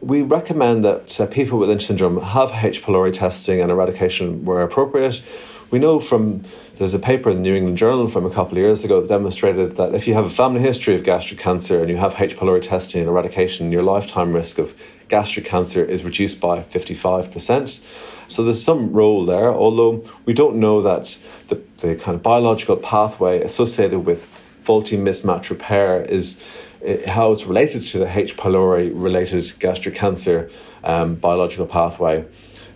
We 0.00 0.22
recommend 0.22 0.84
that 0.84 1.20
uh, 1.20 1.26
people 1.26 1.58
with 1.58 1.68
Lynch 1.68 1.86
syndrome 1.86 2.20
have 2.20 2.50
H. 2.52 2.82
pylori 2.82 3.12
testing 3.12 3.60
and 3.60 3.70
eradication 3.70 4.44
where 4.44 4.62
appropriate. 4.62 5.22
We 5.70 5.78
know 5.78 6.00
from 6.00 6.42
there's 6.76 6.94
a 6.94 6.98
paper 6.98 7.30
in 7.30 7.36
the 7.36 7.42
New 7.42 7.54
England 7.54 7.78
Journal 7.78 8.08
from 8.08 8.26
a 8.26 8.30
couple 8.30 8.52
of 8.52 8.58
years 8.58 8.84
ago 8.84 9.00
that 9.00 9.08
demonstrated 9.08 9.76
that 9.76 9.94
if 9.94 10.06
you 10.06 10.14
have 10.14 10.24
a 10.24 10.30
family 10.30 10.60
history 10.60 10.94
of 10.94 11.04
gastric 11.04 11.38
cancer 11.38 11.80
and 11.80 11.88
you 11.88 11.96
have 11.96 12.20
H. 12.20 12.36
pylori 12.36 12.62
testing 12.62 13.00
and 13.00 13.10
eradication, 13.10 13.70
your 13.70 13.82
lifetime 13.82 14.32
risk 14.32 14.58
of 14.58 14.74
gastric 15.08 15.46
cancer 15.46 15.84
is 15.84 16.04
reduced 16.04 16.40
by 16.40 16.60
55%. 16.60 17.84
So 18.28 18.42
there's 18.42 18.62
some 18.62 18.92
role 18.92 19.24
there, 19.24 19.52
although 19.52 20.04
we 20.24 20.32
don't 20.32 20.56
know 20.56 20.82
that 20.82 21.18
the, 21.48 21.56
the 21.86 21.96
kind 21.96 22.14
of 22.14 22.22
biological 22.22 22.76
pathway 22.76 23.42
associated 23.42 24.00
with 24.00 24.24
faulty 24.62 24.96
mismatch 24.96 25.50
repair 25.50 26.02
is 26.02 26.42
eh, 26.84 27.10
how 27.10 27.32
it's 27.32 27.44
related 27.44 27.82
to 27.82 27.98
the 27.98 28.18
H. 28.18 28.36
pylori 28.36 28.90
related 28.94 29.52
gastric 29.58 29.94
cancer 29.94 30.50
um, 30.82 31.14
biological 31.16 31.66
pathway. 31.66 32.24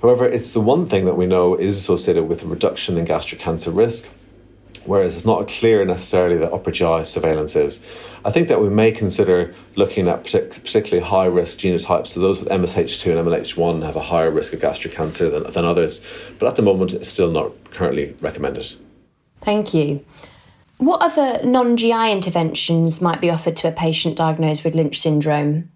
However, 0.03 0.27
it's 0.27 0.53
the 0.53 0.61
one 0.61 0.87
thing 0.87 1.07
that 1.07 1.17
we 1.17 1.27
know 1.27 1.57
is 1.57 1.77
associated 1.77 2.25
with 2.29 2.43
a 2.43 2.47
reduction 2.47 2.99
in 2.99 3.05
gastric 3.05 3.41
cancer 3.41 3.71
risk, 3.71 4.09
whereas 4.85 5.17
it's 5.17 5.25
not 5.25 5.49
clear 5.49 5.85
necessarily 5.85 6.37
that 6.39 6.53
upper 6.53 6.71
GI 6.71 7.05
surveillance 7.05 7.57
is. 7.57 7.85
I 8.25 8.31
think 8.31 8.49
that 8.49 8.61
we 8.61 8.69
may 8.69 8.93
consider 8.93 9.55
looking 9.75 10.09
at 10.09 10.25
partic- 10.25 10.63
particularly 10.63 11.05
high 11.05 11.27
risk 11.27 11.59
genotypes. 11.59 12.09
So 12.09 12.21
those 12.21 12.41
with 12.41 12.49
MSH2 12.49 13.19
and 13.19 13.29
MLH1 13.29 13.85
have 13.85 13.97
a 13.97 14.03
higher 14.03 14.31
risk 14.31 14.53
of 14.53 14.61
gastric 14.61 14.93
cancer 14.93 15.29
than, 15.31 15.51
than 15.51 15.65
others, 15.65 16.05
but 16.39 16.47
at 16.47 16.57
the 16.57 16.63
moment 16.63 16.93
it's 16.93 17.09
still 17.09 17.31
not 17.31 17.53
currently 17.71 18.15
recommended. 18.21 18.75
Thank 19.49 19.73
you. 19.73 20.05
What 20.77 21.01
other 21.01 21.41
non 21.43 21.79
GI 21.79 22.13
interventions 22.13 23.01
might 23.01 23.19
be 23.19 23.31
offered 23.31 23.57
to 23.57 23.69
a 23.69 23.73
patient 23.73 24.15
diagnosed 24.19 24.63
with 24.63 24.75
Lynch 24.75 25.01
syndrome? 25.01 25.71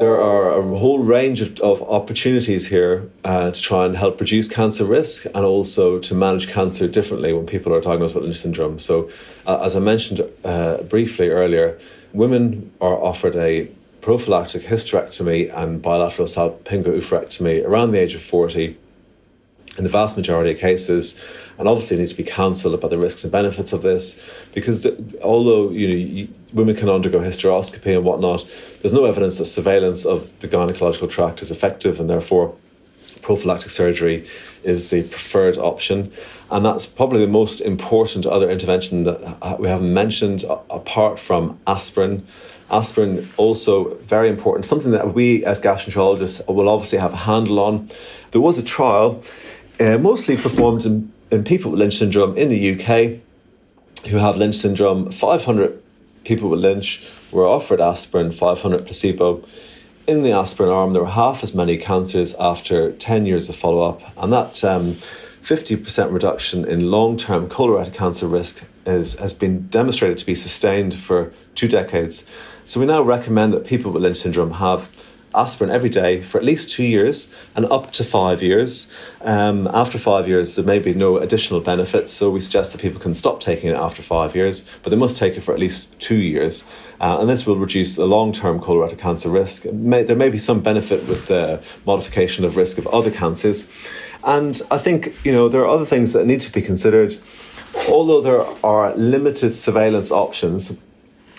There 0.00 0.20
are 0.20 0.50
a 0.50 0.62
whole 0.62 0.98
range 0.98 1.40
of, 1.40 1.60
of 1.60 1.80
opportunities 1.82 2.66
here 2.66 3.08
uh, 3.22 3.52
to 3.52 3.60
try 3.62 3.86
and 3.86 3.96
help 3.96 4.18
reduce 4.18 4.48
cancer 4.48 4.84
risk 4.84 5.26
and 5.26 5.44
also 5.44 6.00
to 6.00 6.12
manage 6.12 6.48
cancer 6.48 6.88
differently 6.88 7.32
when 7.32 7.46
people 7.46 7.72
are 7.72 7.80
diagnosed 7.80 8.16
with 8.16 8.24
Lynch 8.24 8.38
syndrome. 8.38 8.80
So, 8.80 9.08
uh, 9.46 9.62
as 9.62 9.76
I 9.76 9.78
mentioned 9.78 10.28
uh, 10.44 10.78
briefly 10.82 11.28
earlier, 11.28 11.78
women 12.12 12.72
are 12.80 13.00
offered 13.00 13.36
a 13.36 13.68
prophylactic 14.00 14.62
hysterectomy 14.62 15.56
and 15.56 15.80
bilateral 15.80 16.26
salpingo-oophorectomy 16.26 17.64
around 17.64 17.92
the 17.92 18.00
age 18.00 18.16
of 18.16 18.22
40 18.22 18.76
in 19.76 19.84
the 19.84 19.90
vast 19.90 20.16
majority 20.16 20.50
of 20.50 20.58
cases 20.58 21.24
and 21.58 21.68
obviously 21.68 21.96
need 21.96 22.08
to 22.08 22.14
be 22.14 22.24
counselled 22.24 22.74
about 22.74 22.90
the 22.90 22.98
risks 22.98 23.24
and 23.24 23.32
benefits 23.32 23.72
of 23.72 23.82
this 23.82 24.24
because 24.54 24.82
the, 24.84 25.20
although 25.22 25.70
you 25.70 25.88
know 25.88 25.94
you, 25.94 26.28
women 26.52 26.74
can 26.74 26.88
undergo 26.88 27.20
hysteroscopy 27.20 27.94
and 27.94 28.04
whatnot 28.04 28.46
there's 28.80 28.92
no 28.92 29.04
evidence 29.04 29.38
that 29.38 29.44
surveillance 29.44 30.06
of 30.06 30.38
the 30.40 30.48
gynecological 30.48 31.10
tract 31.10 31.42
is 31.42 31.50
effective 31.50 32.00
and 32.00 32.08
therefore 32.08 32.54
prophylactic 33.28 33.70
surgery 33.70 34.26
is 34.64 34.90
the 34.90 35.02
preferred 35.02 35.58
option. 35.58 36.10
And 36.50 36.64
that's 36.64 36.86
probably 36.86 37.20
the 37.20 37.30
most 37.30 37.60
important 37.60 38.24
other 38.24 38.50
intervention 38.50 39.04
that 39.04 39.60
we 39.60 39.68
haven't 39.68 39.92
mentioned 39.92 40.44
apart 40.70 41.20
from 41.20 41.60
aspirin. 41.66 42.26
Aspirin 42.70 43.28
also 43.36 43.94
very 43.96 44.28
important 44.28 44.66
something 44.66 44.92
that 44.92 45.14
we 45.14 45.44
as 45.44 45.60
gastroenterologists 45.60 46.46
will 46.48 46.68
obviously 46.68 46.98
have 46.98 47.12
a 47.12 47.16
handle 47.16 47.60
on. 47.60 47.90
There 48.30 48.40
was 48.40 48.58
a 48.58 48.62
trial 48.62 49.22
uh, 49.80 49.98
mostly 49.98 50.36
performed 50.36 50.84
in, 50.86 51.12
in 51.30 51.44
people 51.44 51.70
with 51.70 51.80
Lynch 51.80 51.98
syndrome 51.98 52.36
in 52.36 52.48
the 52.48 52.72
UK 52.74 53.20
who 54.08 54.18
have 54.18 54.36
Lynch 54.36 54.56
syndrome. 54.56 55.10
500 55.10 55.82
people 56.24 56.48
with 56.48 56.60
Lynch 56.60 57.02
were 57.32 57.46
offered 57.46 57.80
aspirin, 57.80 58.32
500 58.32 58.84
placebo. 58.84 59.44
In 60.06 60.22
the 60.22 60.32
aspirin 60.32 60.70
arm, 60.70 60.92
there 60.92 61.02
were 61.02 61.08
half 61.08 61.42
as 61.42 61.54
many 61.54 61.76
cancers 61.76 62.34
after 62.36 62.92
10 62.92 63.26
years 63.26 63.48
of 63.48 63.56
follow 63.56 63.86
up, 63.88 64.00
and 64.16 64.32
that 64.32 64.64
um, 64.64 64.94
50% 64.94 66.12
reduction 66.12 66.64
in 66.64 66.90
long 66.90 67.16
term 67.16 67.48
colorectal 67.48 67.92
cancer 67.94 68.26
risk 68.26 68.64
is, 68.86 69.18
has 69.18 69.34
been 69.34 69.68
demonstrated 69.68 70.18
to 70.18 70.26
be 70.26 70.34
sustained 70.34 70.94
for 70.94 71.32
two 71.54 71.68
decades. 71.68 72.24
So, 72.64 72.80
we 72.80 72.86
now 72.86 73.02
recommend 73.02 73.52
that 73.54 73.66
people 73.66 73.90
with 73.90 74.02
Lynch 74.02 74.18
syndrome 74.18 74.52
have 74.52 74.90
aspirin 75.38 75.70
every 75.70 75.88
day 75.88 76.20
for 76.20 76.38
at 76.38 76.44
least 76.44 76.70
two 76.70 76.84
years 76.84 77.32
and 77.54 77.64
up 77.66 77.92
to 77.92 78.04
five 78.04 78.42
years. 78.42 78.90
Um, 79.22 79.68
after 79.72 79.98
five 79.98 80.28
years, 80.28 80.56
there 80.56 80.64
may 80.64 80.78
be 80.78 80.94
no 80.94 81.18
additional 81.18 81.60
benefits, 81.60 82.12
so 82.12 82.30
we 82.30 82.40
suggest 82.40 82.72
that 82.72 82.80
people 82.80 83.00
can 83.00 83.14
stop 83.14 83.40
taking 83.40 83.70
it 83.70 83.76
after 83.76 84.02
five 84.02 84.34
years, 84.34 84.68
but 84.82 84.90
they 84.90 84.96
must 84.96 85.16
take 85.16 85.36
it 85.36 85.40
for 85.40 85.54
at 85.54 85.60
least 85.60 85.98
two 86.00 86.16
years. 86.16 86.64
Uh, 87.00 87.18
and 87.20 87.28
this 87.28 87.46
will 87.46 87.56
reduce 87.56 87.94
the 87.94 88.06
long 88.06 88.32
term 88.32 88.60
colorectal 88.60 88.98
cancer 88.98 89.30
risk. 89.30 89.64
May, 89.72 90.02
there 90.02 90.16
may 90.16 90.30
be 90.30 90.38
some 90.38 90.60
benefit 90.60 91.06
with 91.08 91.26
the 91.26 91.62
modification 91.86 92.44
of 92.44 92.56
risk 92.56 92.78
of 92.78 92.86
other 92.88 93.10
cancers. 93.10 93.70
And 94.24 94.60
I 94.70 94.78
think, 94.78 95.14
you 95.24 95.32
know, 95.32 95.48
there 95.48 95.62
are 95.62 95.68
other 95.68 95.86
things 95.86 96.12
that 96.12 96.26
need 96.26 96.40
to 96.40 96.52
be 96.52 96.60
considered. 96.60 97.16
Although 97.88 98.20
there 98.20 98.44
are 98.64 98.94
limited 98.96 99.54
surveillance 99.54 100.10
options, 100.10 100.76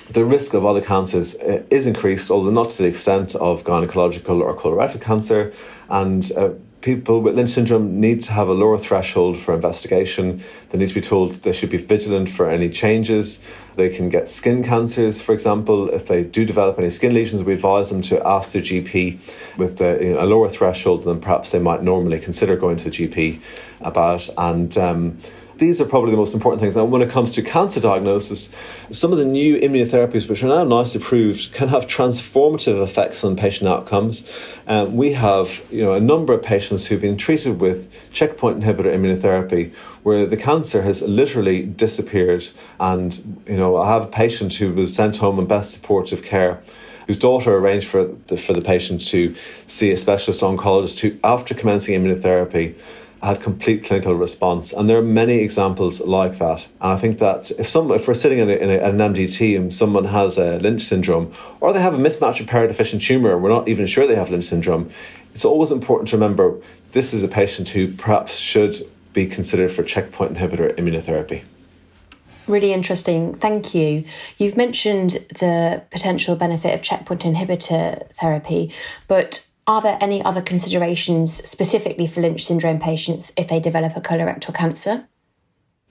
the 0.10 0.26
risk 0.26 0.54
of 0.54 0.66
other 0.66 0.82
cancers 0.82 1.36
uh, 1.36 1.64
is 1.70 1.86
increased, 1.86 2.32
although 2.32 2.50
not 2.50 2.72
to 2.72 2.78
the 2.80 2.88
extent 2.88 3.36
of 3.36 3.64
gynecological 3.64 4.42
or 4.42 4.56
colorectal 4.56 5.02
cancer. 5.02 5.54
And 5.90 6.30
uh, 6.36 6.50
people 6.82 7.22
with 7.22 7.36
Lynch 7.36 7.52
syndrome 7.52 8.00
need 8.00 8.24
to 8.24 8.32
have 8.32 8.48
a 8.48 8.54
lower 8.54 8.78
threshold 8.78 9.38
for 9.38 9.54
investigation. 9.54 10.42
They 10.70 10.78
need 10.78 10.90
to 10.90 10.96
be 10.96 11.02
told 11.02 11.36
they 11.36 11.52
should 11.52 11.70
be 11.70 11.78
vigilant 11.78 12.30
for 12.30 12.50
any 12.50 12.70
changes. 12.70 13.46
They 13.76 13.90
can 13.90 14.10
get 14.10 14.30
skin 14.30 14.64
cancers, 14.64 15.22
for 15.22 15.34
example. 15.34 15.90
If 15.90 16.08
they 16.08 16.24
do 16.24 16.46
develop 16.46 16.80
any 16.80 16.90
skin 16.90 17.14
lesions, 17.14 17.44
we 17.44 17.54
advise 17.54 17.90
them 17.90 18.02
to 18.04 18.26
ask 18.26 18.54
their 18.54 18.62
GP 18.62 19.20
with 19.58 19.78
the, 19.78 20.00
you 20.02 20.14
know, 20.14 20.24
a 20.24 20.26
lower 20.26 20.50
threshold 20.50 21.04
than 21.04 21.20
perhaps 21.20 21.52
they 21.52 21.60
might 21.60 21.84
normally 21.84 22.20
consider 22.20 22.56
going 22.56 22.78
to 22.78 22.90
the 22.90 22.90
GP 22.90 23.42
about. 23.82 24.28
And 24.38 24.76
um, 24.78 25.20
these 25.60 25.80
are 25.80 25.86
probably 25.86 26.12
the 26.12 26.18
most 26.18 26.34
important 26.34 26.62
things. 26.62 26.76
Now, 26.76 26.86
when 26.86 27.02
it 27.02 27.10
comes 27.10 27.32
to 27.32 27.42
cancer 27.42 27.80
diagnosis, 27.80 28.56
some 28.92 29.12
of 29.12 29.18
the 29.18 29.26
new 29.26 29.60
immunotherapies, 29.60 30.28
which 30.28 30.42
are 30.44 30.48
now 30.48 30.64
NICE 30.64 30.96
approved, 30.96 31.54
can 31.54 31.68
have 31.68 31.86
transformative 31.86 32.82
effects 32.82 33.24
on 33.24 33.36
patient 33.36 33.70
outcomes. 33.70 34.32
Um, 34.68 34.96
we 34.96 35.14
have, 35.14 35.62
you 35.70 35.84
know, 35.84 35.94
a 35.94 36.00
number 36.00 36.34
of 36.34 36.42
patients 36.42 36.88
who've 36.88 37.02
been 37.02 37.18
treated 37.18 37.60
with 37.60 38.10
checkpoint 38.12 38.62
inhibitor 38.62 38.86
immunotherapy, 38.86 39.74
where 40.04 40.26
the 40.26 40.38
cancer 40.38 40.82
has 40.82 41.02
literally 41.02 41.64
disappeared. 41.64 42.48
And 42.80 43.44
you 43.48 43.58
know, 43.58 43.78
I 43.78 43.92
have 43.92 44.06
a 44.06 44.08
patient 44.08 44.54
who 44.54 44.74
was 44.74 44.96
sent 44.96 45.18
home 45.18 45.40
in 45.40 45.46
best 45.46 45.72
supportive 45.72 46.24
care 46.24 46.62
whose 47.08 47.18
daughter 47.18 47.56
arranged 47.58 47.88
for 47.88 48.04
the, 48.04 48.38
for 48.38 48.54
the 48.54 48.62
patient 48.62 49.04
to 49.08 49.36
see 49.66 49.92
a 49.92 49.98
specialist 49.98 50.42
oncologist 50.42 51.00
who, 51.00 51.18
after 51.24 51.56
commencing 51.56 52.00
immunotherapy, 52.00 52.78
had 53.22 53.42
complete 53.42 53.84
clinical 53.84 54.16
response. 54.16 54.72
And 54.72 54.90
there 54.90 54.98
are 54.98 55.04
many 55.04 55.40
examples 55.40 56.00
like 56.02 56.38
that. 56.38 56.66
And 56.82 56.94
I 56.94 56.98
think 56.98 57.20
that 57.20 57.52
if 57.52 57.68
some, 57.68 57.92
if 57.92 58.08
we're 58.08 58.14
sitting 58.14 58.40
in, 58.40 58.50
a, 58.50 58.54
in 58.54 58.70
a, 58.70 58.78
an 58.78 58.98
MDT 58.98 59.36
team, 59.36 59.72
someone 59.72 60.06
has 60.06 60.38
a 60.38 60.58
Lynch 60.60 60.82
syndrome, 60.82 61.34
or 61.60 61.74
they 61.74 61.82
have 61.82 61.94
a 61.94 61.98
mismatch 61.98 62.40
repair 62.40 62.66
deficient 62.68 63.02
tumor, 63.02 63.38
we're 63.38 63.50
not 63.50 63.68
even 63.68 63.88
sure 63.88 64.08
they 64.08 64.16
have 64.16 64.30
Lynch 64.30 64.46
syndrome, 64.46 64.90
it's 65.34 65.46
always 65.46 65.72
important 65.72 66.10
to 66.10 66.16
remember 66.16 66.60
this 66.92 67.14
is 67.14 67.24
a 67.24 67.28
patient 67.28 67.70
who 67.70 67.94
perhaps 67.94 68.38
should 68.38 68.76
be 69.14 69.26
considered 69.26 69.72
for 69.72 69.84
checkpoint 69.84 70.34
inhibitor 70.34 70.74
immunotherapy. 70.76 71.44
Really 72.48 72.74
interesting. 72.74 73.36
Thank 73.36 73.76
you. 73.76 74.06
You've 74.38 74.58
mentioned 74.58 75.12
the 75.40 75.84
potential 75.92 76.36
benefit 76.36 76.74
of 76.74 76.82
checkpoint 76.82 77.22
inhibitor 77.22 78.12
therapy, 78.14 78.74
but 79.08 79.46
are 79.68 79.82
there 79.82 79.98
any 80.02 80.24
other 80.24 80.42
considerations 80.42 81.44
specifically 81.48 82.08
for 82.08 82.22
Lynch 82.22 82.46
syndrome 82.46 82.80
patients 82.80 83.32
if 83.38 83.48
they 83.48 83.60
develop 83.60 83.96
a 83.96 84.02
colorectal 84.02 84.54
cancer? 84.54 85.08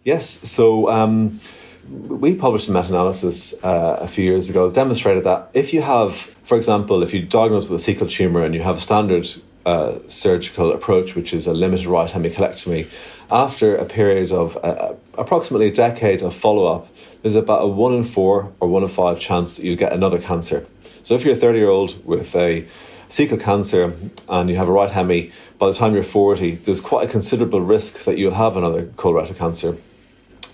Yes. 0.03 0.29
So 0.29 0.89
um, 0.89 1.41
we 1.89 2.35
published 2.35 2.69
a 2.69 2.73
meta 2.73 2.89
analysis 2.89 3.55
uh, 3.63 3.99
a 4.01 4.09
few 4.09 4.25
years 4.25 4.51
ago 4.51 4.69
that 4.69 4.75
demonstrated 4.75 5.25
that 5.25 5.51
if 5.55 5.73
you 5.73 5.83
have, 5.83 6.15
for 6.15 6.57
example, 6.57 7.03
if 7.03 7.15
you 7.15 7.23
diagnose 7.23 7.69
with 7.69 7.81
a 7.81 7.95
cecal 7.95 8.11
tumor 8.11 8.43
and 8.43 8.55
you 8.55 8.63
have 8.63 8.77
a 8.79 8.81
standard 8.81 9.29
uh, 9.65 9.99
surgical 10.09 10.73
approach, 10.73 11.15
which 11.15 11.33
is 11.35 11.47
a 11.47 11.53
limited 11.53 11.87
right 11.87 12.11
hemicolectomy, 12.11 12.89
after 13.31 13.77
a 13.77 13.85
period 13.85 14.33
of 14.33 14.57
uh, 14.65 14.95
approximately 15.15 15.69
a 15.69 15.73
decade 15.73 16.23
of 16.23 16.35
follow 16.35 16.67
up, 16.67 16.89
there's 17.23 17.35
about 17.35 17.63
a 17.63 17.67
one 17.67 17.93
in 17.95 18.05
four 18.05 18.53
or 18.61 18.69
one 18.69 18.83
in 18.83 18.89
five 18.89 19.21
chance 19.21 19.57
that 19.57 19.65
you'll 19.65 19.77
get 19.77 19.93
another 19.93 20.19
cancer. 20.19 20.67
So 21.03 21.15
if 21.15 21.25
you're 21.25 21.35
a 21.35 21.37
30 21.39 21.59
year 21.59 21.69
old 21.69 22.05
with 22.07 22.35
a 22.35 22.67
cecal 23.09 23.41
cancer 23.41 23.95
and 24.29 24.51
you 24.51 24.57
have 24.57 24.69
a 24.69 24.73
right 24.73 24.91
hemi, 24.91 25.33
by 25.59 25.67
the 25.67 25.73
time 25.73 25.95
you're 25.95 26.03
40, 26.03 26.57
there's 26.57 26.81
quite 26.81 27.09
a 27.09 27.11
considerable 27.11 27.61
risk 27.61 28.05
that 28.05 28.19
you'll 28.19 28.35
have 28.35 28.57
another 28.57 28.87
colorectal 28.87 29.37
cancer 29.37 29.77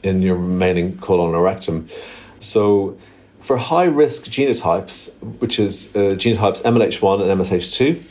in 0.03 0.23
your 0.23 0.37
remaining 0.37 0.97
colon 0.99 1.35
or 1.35 1.43
rectum. 1.43 1.89
So, 2.41 2.99
for 3.41 3.59
high 3.59 3.85
risk 3.85 4.25
genotypes, 4.25 5.13
which 5.41 5.59
is 5.59 5.95
uh, 5.95 6.17
genotypes 6.17 6.63
MLH1 6.63 7.21
and 7.21 7.41
MSH2, 7.41 8.03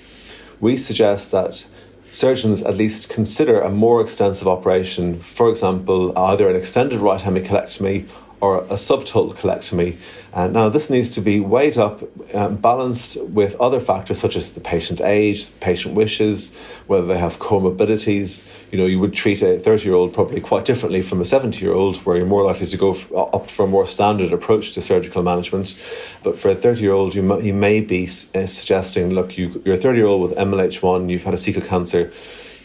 we 0.60 0.78
suggest 0.78 1.32
that 1.32 1.66
surgeons 2.12 2.62
at 2.62 2.76
least 2.76 3.10
consider 3.10 3.60
a 3.60 3.70
more 3.70 4.02
extensive 4.02 4.48
operation, 4.48 5.20
for 5.20 5.50
example, 5.50 6.18
either 6.18 6.48
an 6.50 6.56
extended 6.56 7.00
right 7.00 7.20
hemicolectomy 7.20 8.08
or 8.44 8.58
a 8.66 8.76
subtotal 8.76 9.34
colectomy. 9.34 9.96
Uh, 10.34 10.48
now, 10.48 10.68
this 10.68 10.90
needs 10.90 11.12
to 11.12 11.22
be 11.22 11.40
weighed 11.40 11.78
up, 11.78 12.04
um, 12.36 12.58
balanced 12.58 13.18
with 13.30 13.56
other 13.62 13.80
factors 13.80 14.20
such 14.20 14.36
as 14.36 14.52
the 14.52 14.60
patient 14.60 15.00
age, 15.00 15.48
patient 15.62 15.96
wishes, 15.96 16.54
whether 16.88 17.08
they 17.08 17.18
have 17.18 17.40
comorbidities. 17.40 18.46
You 18.70 18.80
know, 18.80 18.86
you 18.86 19.00
would 19.00 19.14
treat 19.14 19.42
a 19.42 19.58
30 19.58 19.86
year 19.86 19.94
old 19.94 20.14
probably 20.14 20.42
quite 20.42 20.66
differently 20.66 21.02
from 21.02 21.22
a 21.22 21.26
70 21.26 21.64
year 21.64 21.74
old, 21.74 21.96
where 22.00 22.18
you're 22.18 22.26
more 22.26 22.44
likely 22.44 22.68
to 22.68 22.76
go 22.76 22.92
f- 22.92 23.10
up 23.14 23.50
for 23.50 23.64
a 23.64 23.68
more 23.68 23.88
standard 23.88 24.34
approach 24.34 24.74
to 24.74 24.82
surgical 24.82 25.24
management. 25.24 25.80
But 26.22 26.38
for 26.38 26.50
a 26.50 26.56
30 26.56 26.82
year 26.82 26.92
old, 26.92 27.16
you, 27.16 27.42
you 27.42 27.54
may 27.54 27.80
be 27.80 28.08
uh, 28.36 28.46
suggesting 28.46 29.12
look, 29.12 29.38
you, 29.38 29.62
you're 29.64 29.76
a 29.76 29.78
30 29.78 29.98
year 29.98 30.08
old 30.08 30.30
with 30.30 30.38
MLH1, 30.38 31.10
you've 31.10 31.24
had 31.24 31.34
a 31.34 31.38
cecal 31.38 31.66
cancer 31.66 32.12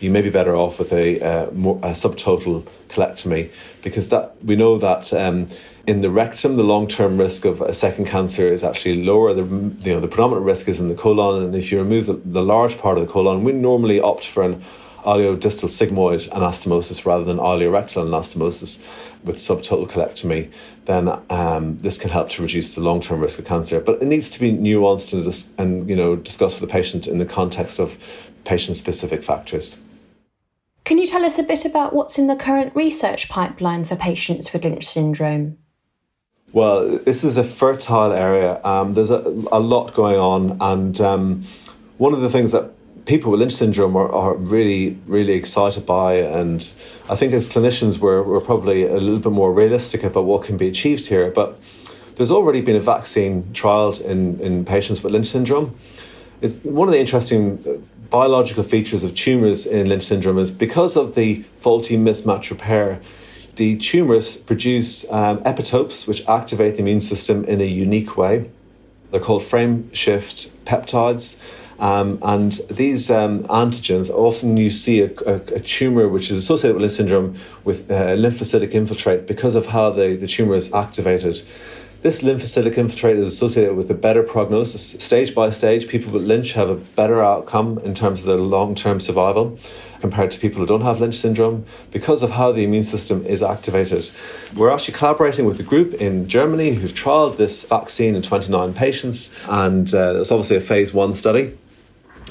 you 0.00 0.11
may 0.11 0.23
be 0.23 0.31
better 0.31 0.55
off 0.55 0.78
with 0.78 0.93
a, 0.93 1.21
uh, 1.21 1.50
more, 1.52 1.76
a 1.78 1.90
subtotal 1.90 2.67
colectomy 2.88 3.50
because 3.83 4.09
that 4.11 4.43
we 4.45 4.57
know 4.57 4.78
that 4.78 5.12
um, 5.12 5.47
in 5.87 6.00
the 6.00 6.11
rectum 6.11 6.57
the 6.57 6.62
long-term 6.62 7.19
risk 7.19 7.45
of 7.45 7.61
a 7.61 7.75
second 7.75 8.07
cancer 8.07 8.49
is 8.49 8.62
actually 8.62 9.02
lower. 9.02 9.33
The 9.35 9.45
you 9.45 9.93
know 9.93 10.00
the 10.00 10.09
predominant 10.09 10.47
risk 10.47 10.69
is 10.69 10.81
in 10.81 10.88
the 10.88 10.95
colon, 10.95 11.43
and 11.43 11.55
if 11.55 11.73
you 11.73 11.78
remove 11.78 12.07
the, 12.07 12.14
the 12.14 12.43
large 12.43 12.78
part 12.78 12.99
of 12.99 13.07
the 13.07 13.12
colon, 13.12 13.45
we 13.45 13.52
normally 13.52 14.00
opt 14.00 14.26
for 14.26 14.43
an 14.43 14.62
ileodistal 15.02 15.69
sigmoid 15.69 16.28
anastomosis 16.31 17.07
rather 17.07 17.25
than 17.25 17.38
ileorectal 17.38 18.05
anastomosis 18.05 18.85
with 19.25 19.37
subtotal 19.37 19.88
colectomy, 19.88 20.50
then 20.85 21.09
um, 21.31 21.78
this 21.78 21.99
can 21.99 22.11
help 22.11 22.28
to 22.31 22.43
reduce 22.43 22.75
the 22.75 22.81
long-term 22.81 23.21
risk 23.21 23.38
of 23.38 23.45
cancer. 23.45 23.81
But 23.81 24.02
it 24.02 24.07
needs 24.07 24.28
to 24.31 24.40
be 24.40 24.52
nuanced 24.52 25.12
and, 25.12 25.26
and 25.59 25.88
you 25.88 25.97
know 25.97 26.17
discussed 26.17 26.61
with 26.61 26.69
the 26.69 26.73
patient 26.73 27.07
in 27.07 27.19
the 27.19 27.26
context 27.26 27.78
of 27.78 27.97
patient-specific 28.45 29.23
factors. 29.23 29.78
Can 30.88 30.97
you 30.97 31.07
tell 31.07 31.23
us 31.23 31.38
a 31.38 31.42
bit 31.42 31.66
about 31.66 31.92
what's 31.92 32.16
in 32.16 32.28
the 32.28 32.35
current 32.35 32.75
research 32.75 33.28
pipeline 33.28 33.85
for 33.85 33.95
patients 33.95 34.54
with 34.54 34.64
Lynch 34.64 34.87
syndrome? 34.87 35.59
Well, 36.54 36.97
this 36.97 37.23
is 37.23 37.37
a 37.37 37.45
fertile 37.45 38.11
area. 38.11 38.59
Um, 38.64 38.95
there's 38.95 39.11
a, 39.11 39.18
a, 39.52 39.61
lot 39.61 39.92
going 39.92 40.16
on, 40.16 40.57
and 40.62 40.99
um, 41.02 41.45
one 41.99 42.14
of 42.14 42.23
the 42.23 42.30
things 42.30 42.52
that 42.52 42.73
people 43.04 43.30
with 43.30 43.40
Lynch 43.40 43.52
syndrome 43.52 43.97
are, 43.97 44.11
are, 44.11 44.35
really, 44.37 44.99
really 45.07 45.35
excited 45.35 45.85
by, 45.85 46.14
and 46.14 46.73
I 47.11 47.16
think 47.16 47.35
as 47.35 47.50
clinicians, 47.50 47.99
we're, 47.99 48.23
we're 48.23 48.40
probably 48.40 48.87
a 48.87 48.97
little 48.97 49.21
bit 49.21 49.33
more 49.33 49.52
realistic 49.52 50.04
about 50.04 50.25
what 50.25 50.45
can 50.45 50.57
be 50.57 50.68
achieved 50.68 51.04
here. 51.04 51.30
But 51.30 51.61
there's 52.14 52.30
already 52.30 52.62
been 52.62 52.76
a 52.76 52.80
vaccine 52.80 53.42
trialed 53.52 54.00
in, 54.00 54.40
in 54.40 54.64
patients 54.64 55.02
with 55.02 55.12
Lynch 55.12 55.26
syndrome. 55.26 55.78
It's 56.40 56.54
one 56.64 56.88
of 56.88 56.95
the 56.95 57.00
interesting 57.00 57.85
biological 58.10 58.62
features 58.62 59.04
of 59.04 59.14
tumours 59.14 59.66
in 59.66 59.88
Lynch 59.88 60.04
syndrome 60.04 60.38
is 60.38 60.50
because 60.50 60.96
of 60.96 61.14
the 61.14 61.42
faulty 61.58 61.96
mismatch 61.96 62.50
repair, 62.50 63.00
the 63.56 63.76
tumours 63.76 64.36
produce 64.36 65.10
um, 65.10 65.38
epitopes 65.40 66.06
which 66.06 66.26
activate 66.28 66.74
the 66.74 66.80
immune 66.80 67.00
system 67.00 67.44
in 67.44 67.60
a 67.60 67.64
unique 67.64 68.16
way. 68.16 68.50
They're 69.10 69.20
called 69.20 69.42
frame 69.42 69.92
shift 69.92 70.64
peptides. 70.64 71.42
Um, 71.78 72.18
and 72.23 72.52
these 72.71 73.08
um, 73.10 73.44
antigens, 73.44 74.10
often 74.10 74.56
you 74.56 74.71
see 74.71 75.02
a, 75.02 75.10
a, 75.26 75.34
a, 75.34 75.60
tumor 75.60 76.08
which 76.08 76.28
is 76.28 76.38
associated 76.38 76.75
with 76.75 76.82
Lynch 76.82 76.94
syndrome 76.94 77.36
with 77.62 77.88
uh, 77.88 78.16
lymphocytic 78.16 78.73
infiltrate 78.73 79.28
because 79.28 79.54
of 79.54 79.66
how 79.66 79.90
the, 79.90 80.16
the 80.16 80.26
tumor 80.26 80.56
is 80.56 80.73
activated. 80.73 81.40
This 82.00 82.23
lymphocytic 82.23 82.78
infiltrate 82.78 83.17
is 83.17 83.26
associated 83.26 83.76
with 83.76 83.91
a 83.91 83.95
better 83.95 84.23
prognosis. 84.23 84.91
Stage 85.02 85.34
by 85.34 85.50
stage, 85.50 85.89
people 85.89 86.13
with 86.13 86.23
Lynch 86.23 86.52
have 86.52 86.71
a 86.71 86.76
better 86.76 87.21
outcome 87.21 87.78
in 87.78 87.93
terms 87.93 88.21
of 88.21 88.26
their 88.26 88.37
long 88.37 88.76
term 88.76 89.00
survival 89.00 89.58
compared 89.99 90.30
to 90.30 90.39
people 90.39 90.61
who 90.61 90.67
don't 90.67 90.82
have 90.82 91.00
Lynch 91.00 91.17
syndrome 91.17 91.65
because 91.91 92.23
of 92.23 92.30
how 92.30 92.52
the 92.52 92.63
immune 92.63 92.84
system 92.84 93.26
is 93.26 93.43
activated. 93.43 94.08
We're 94.54 94.71
actually 94.71 94.95
collaborating 94.95 95.45
with 95.45 95.58
a 95.58 95.65
group 95.65 95.95
in 95.95 96.28
Germany 96.28 96.75
who've 96.75 96.93
trialled 96.93 97.37
this 97.37 97.65
vaccine 97.65 98.15
in 98.15 98.23
29 98.23 98.75
patients, 98.75 99.37
and 99.49 99.93
uh, 99.93 100.21
it's 100.21 100.30
obviously 100.30 100.56
a 100.56 100.61
phase 100.61 100.95
one 100.95 101.17
study. 101.17 101.58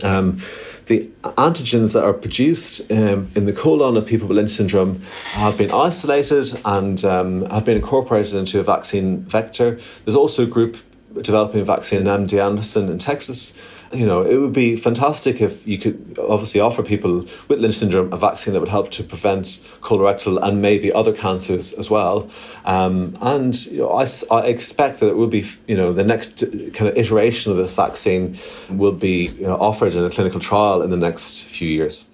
Um, 0.02 0.42
the 0.88 1.10
antigens 1.24 1.94
that 1.94 2.04
are 2.04 2.14
produced 2.14 2.90
um, 2.92 3.30
in 3.36 3.46
the 3.46 3.54
colon 3.54 3.98
of 3.98 4.06
people 4.06 4.28
with 4.28 4.38
Lynch 4.38 4.52
syndrome 4.52 5.02
have 5.32 5.58
been 5.58 5.72
isolated 5.72 6.60
and 6.66 7.04
um, 7.06 7.46
have 7.46 7.66
been 7.66 7.78
incorporated 7.78 8.34
into 8.34 8.60
a 8.60 8.64
vaccine 8.64 9.20
vector. 9.22 9.80
There's 10.06 10.16
also 10.16 10.44
a 10.44 10.48
group 10.48 10.78
developing 11.22 11.62
a 11.62 11.66
vaccine 11.66 12.02
in 12.02 12.08
MD 12.08 12.44
Anderson 12.44 12.90
in 12.90 12.98
Texas 12.98 13.54
you 13.92 14.06
know, 14.06 14.22
it 14.22 14.38
would 14.38 14.54
be 14.54 14.76
fantastic 14.76 15.42
if 15.42 15.66
you 15.68 15.78
could 15.78 16.18
obviously 16.20 16.60
offer 16.60 16.84
people 16.84 17.26
with 17.48 17.60
Lynch 17.60 17.76
syndrome 17.76 18.12
a 18.12 18.18
vaccine 18.18 18.54
that 18.54 18.60
would 18.60 18.70
help 18.70 18.92
to 18.92 19.04
prevent 19.04 19.46
colorectal 19.82 20.42
and 20.42 20.62
maybe 20.62 20.92
other 20.92 21.14
cancers 21.14 21.74
as 21.74 21.90
well. 21.90 22.30
Um, 22.66 23.18
and 23.22 23.56
you 23.68 23.80
know, 23.80 23.92
I, 23.92 24.06
I 24.32 24.48
expect 24.48 25.00
that 25.00 25.10
it 25.10 25.16
will 25.16 25.28
be, 25.28 25.46
you 25.68 25.76
know, 25.76 25.94
the 25.94 26.04
next 26.04 26.40
kind 26.74 26.90
of 26.90 26.98
iteration 26.98 27.52
of 27.52 27.58
this 27.58 27.74
vaccine 27.74 28.38
will 28.70 28.92
be 28.92 29.28
you 29.28 29.44
know, 29.44 29.56
offered 29.56 29.96
in 29.96 30.04
a 30.04 30.10
clinical 30.10 30.40
trial 30.40 30.82
in 30.82 30.90
the 30.90 30.98
next 30.98 31.44
few 31.44 31.68
years. 31.68 32.08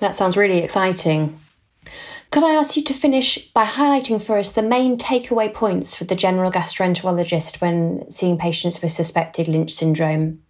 That 0.00 0.14
sounds 0.14 0.36
really 0.36 0.58
exciting. 0.58 1.40
Could 2.30 2.44
I 2.44 2.54
ask 2.54 2.76
you 2.76 2.84
to 2.84 2.92
finish 2.92 3.50
by 3.52 3.64
highlighting 3.64 4.20
for 4.20 4.36
us 4.36 4.52
the 4.52 4.62
main 4.62 4.98
takeaway 4.98 5.52
points 5.52 5.94
for 5.94 6.04
the 6.04 6.14
general 6.14 6.52
gastroenterologist 6.52 7.62
when 7.62 8.08
seeing 8.10 8.36
patients 8.36 8.82
with 8.82 8.92
suspected 8.92 9.48
Lynch 9.48 9.72
syndrome? 9.72 10.42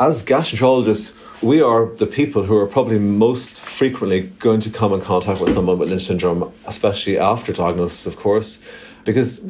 As 0.00 0.24
gastroenterologists, 0.24 1.16
we 1.40 1.62
are 1.62 1.86
the 1.86 2.06
people 2.06 2.44
who 2.44 2.56
are 2.56 2.66
probably 2.66 2.98
most 2.98 3.60
frequently 3.60 4.22
going 4.22 4.60
to 4.60 4.70
come 4.70 4.92
in 4.92 5.00
contact 5.00 5.40
with 5.40 5.52
someone 5.52 5.78
with 5.78 5.88
Lynch 5.88 6.02
syndrome, 6.02 6.52
especially 6.66 7.18
after 7.18 7.52
diagnosis, 7.52 8.06
of 8.06 8.16
course, 8.16 8.60
because 9.04 9.40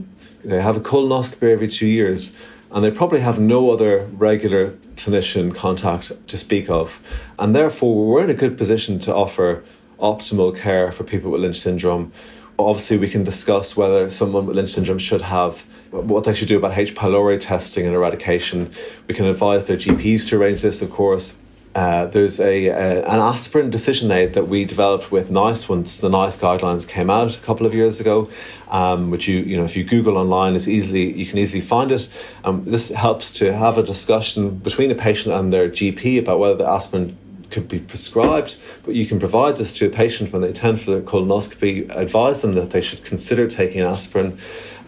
they 0.44 0.60
have 0.60 0.76
a 0.76 0.80
colonoscopy 0.80 1.50
every 1.50 1.68
two 1.68 1.86
years 1.86 2.36
and 2.70 2.84
they 2.84 2.90
probably 2.90 3.20
have 3.20 3.38
no 3.38 3.70
other 3.70 4.04
regular 4.12 4.72
clinician 4.96 5.54
contact 5.54 6.12
to 6.28 6.36
speak 6.36 6.68
of. 6.68 7.00
And 7.38 7.54
therefore, 7.54 8.06
we're 8.06 8.24
in 8.24 8.30
a 8.30 8.34
good 8.34 8.58
position 8.58 8.98
to 9.00 9.14
offer 9.14 9.64
optimal 9.98 10.54
care 10.58 10.92
for 10.92 11.04
people 11.04 11.30
with 11.30 11.40
Lynch 11.40 11.60
syndrome. 11.60 12.12
Obviously, 12.58 12.98
we 12.98 13.08
can 13.08 13.24
discuss 13.24 13.76
whether 13.76 14.08
someone 14.10 14.46
with 14.46 14.56
Lynch 14.56 14.70
syndrome 14.70 14.98
should 14.98 15.22
have 15.22 15.64
what 15.90 16.24
they 16.24 16.34
should 16.34 16.48
do 16.48 16.58
about 16.58 16.76
H. 16.76 16.94
pylori 16.94 17.40
testing 17.40 17.86
and 17.86 17.94
eradication. 17.94 18.70
We 19.06 19.14
can 19.14 19.26
advise 19.26 19.66
their 19.66 19.76
GPs 19.76 20.28
to 20.28 20.36
arrange 20.40 20.62
this, 20.62 20.82
of 20.82 20.90
course. 20.90 21.36
Uh, 21.74 22.06
there's 22.06 22.38
a, 22.38 22.66
a, 22.66 23.04
an 23.04 23.18
aspirin 23.18 23.68
decision 23.68 24.10
aid 24.12 24.34
that 24.34 24.46
we 24.46 24.64
developed 24.64 25.10
with 25.10 25.30
NICE 25.30 25.68
once 25.68 25.98
the 25.98 26.08
NICE 26.08 26.38
guidelines 26.38 26.86
came 26.86 27.10
out 27.10 27.36
a 27.36 27.40
couple 27.40 27.66
of 27.66 27.74
years 27.74 27.98
ago, 27.98 28.30
um, 28.70 29.10
which 29.10 29.26
you 29.26 29.40
you 29.40 29.56
know 29.56 29.64
if 29.64 29.76
you 29.76 29.82
Google 29.82 30.16
online, 30.16 30.54
it's 30.54 30.68
easily 30.68 31.12
you 31.12 31.26
can 31.26 31.38
easily 31.38 31.60
find 31.60 31.90
it. 31.90 32.08
Um, 32.44 32.64
this 32.64 32.90
helps 32.90 33.32
to 33.32 33.52
have 33.52 33.76
a 33.76 33.82
discussion 33.82 34.58
between 34.58 34.92
a 34.92 34.94
patient 34.94 35.34
and 35.34 35.52
their 35.52 35.68
GP 35.68 36.20
about 36.20 36.38
whether 36.38 36.54
the 36.54 36.68
aspirin 36.68 37.18
could 37.50 37.68
be 37.68 37.78
prescribed, 37.78 38.56
but 38.84 38.94
you 38.94 39.06
can 39.06 39.18
provide 39.18 39.56
this 39.56 39.72
to 39.72 39.86
a 39.86 39.90
patient 39.90 40.32
when 40.32 40.42
they 40.42 40.48
attend 40.48 40.80
for 40.80 40.90
their 40.90 41.02
colonoscopy, 41.02 41.94
advise 41.96 42.42
them 42.42 42.54
that 42.54 42.70
they 42.70 42.80
should 42.80 43.04
consider 43.04 43.46
taking 43.46 43.82
aspirin 43.82 44.38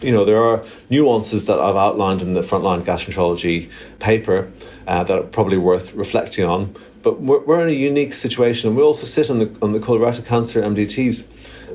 you 0.00 0.12
know, 0.12 0.24
there 0.24 0.42
are 0.42 0.64
nuances 0.90 1.46
that 1.46 1.58
I've 1.58 1.76
outlined 1.76 2.22
in 2.22 2.34
the 2.34 2.42
frontline 2.42 2.82
gastroenterology 2.82 3.70
paper 3.98 4.52
uh, 4.86 5.04
that 5.04 5.18
are 5.18 5.22
probably 5.22 5.58
worth 5.58 5.94
reflecting 5.94 6.44
on. 6.44 6.74
But 7.02 7.20
we're, 7.20 7.40
we're 7.44 7.60
in 7.60 7.68
a 7.68 7.72
unique 7.72 8.12
situation, 8.12 8.68
and 8.68 8.76
we 8.76 8.82
also 8.82 9.06
sit 9.06 9.30
on 9.30 9.38
the 9.38 9.56
on 9.62 9.72
the 9.72 9.78
colorectal 9.78 10.24
cancer 10.24 10.60
MDTs. 10.60 11.28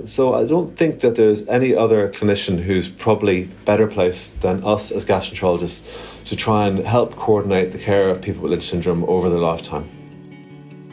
So 0.06 0.34
I 0.34 0.46
don't 0.46 0.76
think 0.76 1.00
that 1.02 1.16
there's 1.16 1.48
any 1.48 1.76
other 1.76 2.10
clinician 2.10 2.60
who's 2.60 2.90
probably 2.90 3.46
better 3.66 3.88
placed 3.88 4.42
than 4.42 4.64
us 4.64 4.92
as 4.92 5.06
gastroenterologists 5.06 6.26
to 6.26 6.36
try 6.36 6.68
and 6.68 6.80
help 6.80 7.16
coordinate 7.16 7.72
the 7.72 7.78
care 7.78 8.10
of 8.10 8.22
people 8.22 8.44
with 8.44 8.52
Lynch 8.52 8.70
syndrome 8.70 9.04
over 9.06 9.30
their 9.30 9.40
lifetime. 9.40 10.01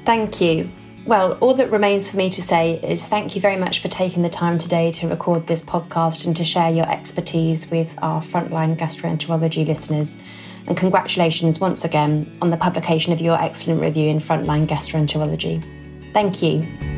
Thank 0.09 0.41
you. 0.41 0.71
Well, 1.05 1.37
all 1.43 1.53
that 1.53 1.71
remains 1.71 2.11
for 2.11 2.17
me 2.17 2.31
to 2.31 2.41
say 2.41 2.81
is 2.83 3.07
thank 3.07 3.35
you 3.35 3.43
very 3.43 3.57
much 3.57 3.81
for 3.81 3.89
taking 3.89 4.23
the 4.23 4.31
time 4.31 4.59
today 4.59 4.91
to 4.93 5.07
record 5.07 5.47
this 5.47 5.63
podcast 5.63 6.27
and 6.27 6.35
to 6.37 6.47
share 6.47 6.71
your 6.71 6.91
expertise 6.91 7.71
with 7.71 7.95
our 8.01 8.23
frontline 8.23 8.79
gastroenterology 8.79 9.67
listeners. 9.67 10.17
And 10.67 10.79
congratulations 10.79 11.61
once 11.61 11.85
again 11.85 12.39
on 12.41 12.49
the 12.49 12.57
publication 12.57 13.13
of 13.13 13.21
your 13.21 13.39
excellent 13.39 13.83
review 13.83 14.09
in 14.09 14.17
Frontline 14.17 14.67
Gastroenterology. 14.67 15.63
Thank 16.15 16.43
you. 16.43 16.98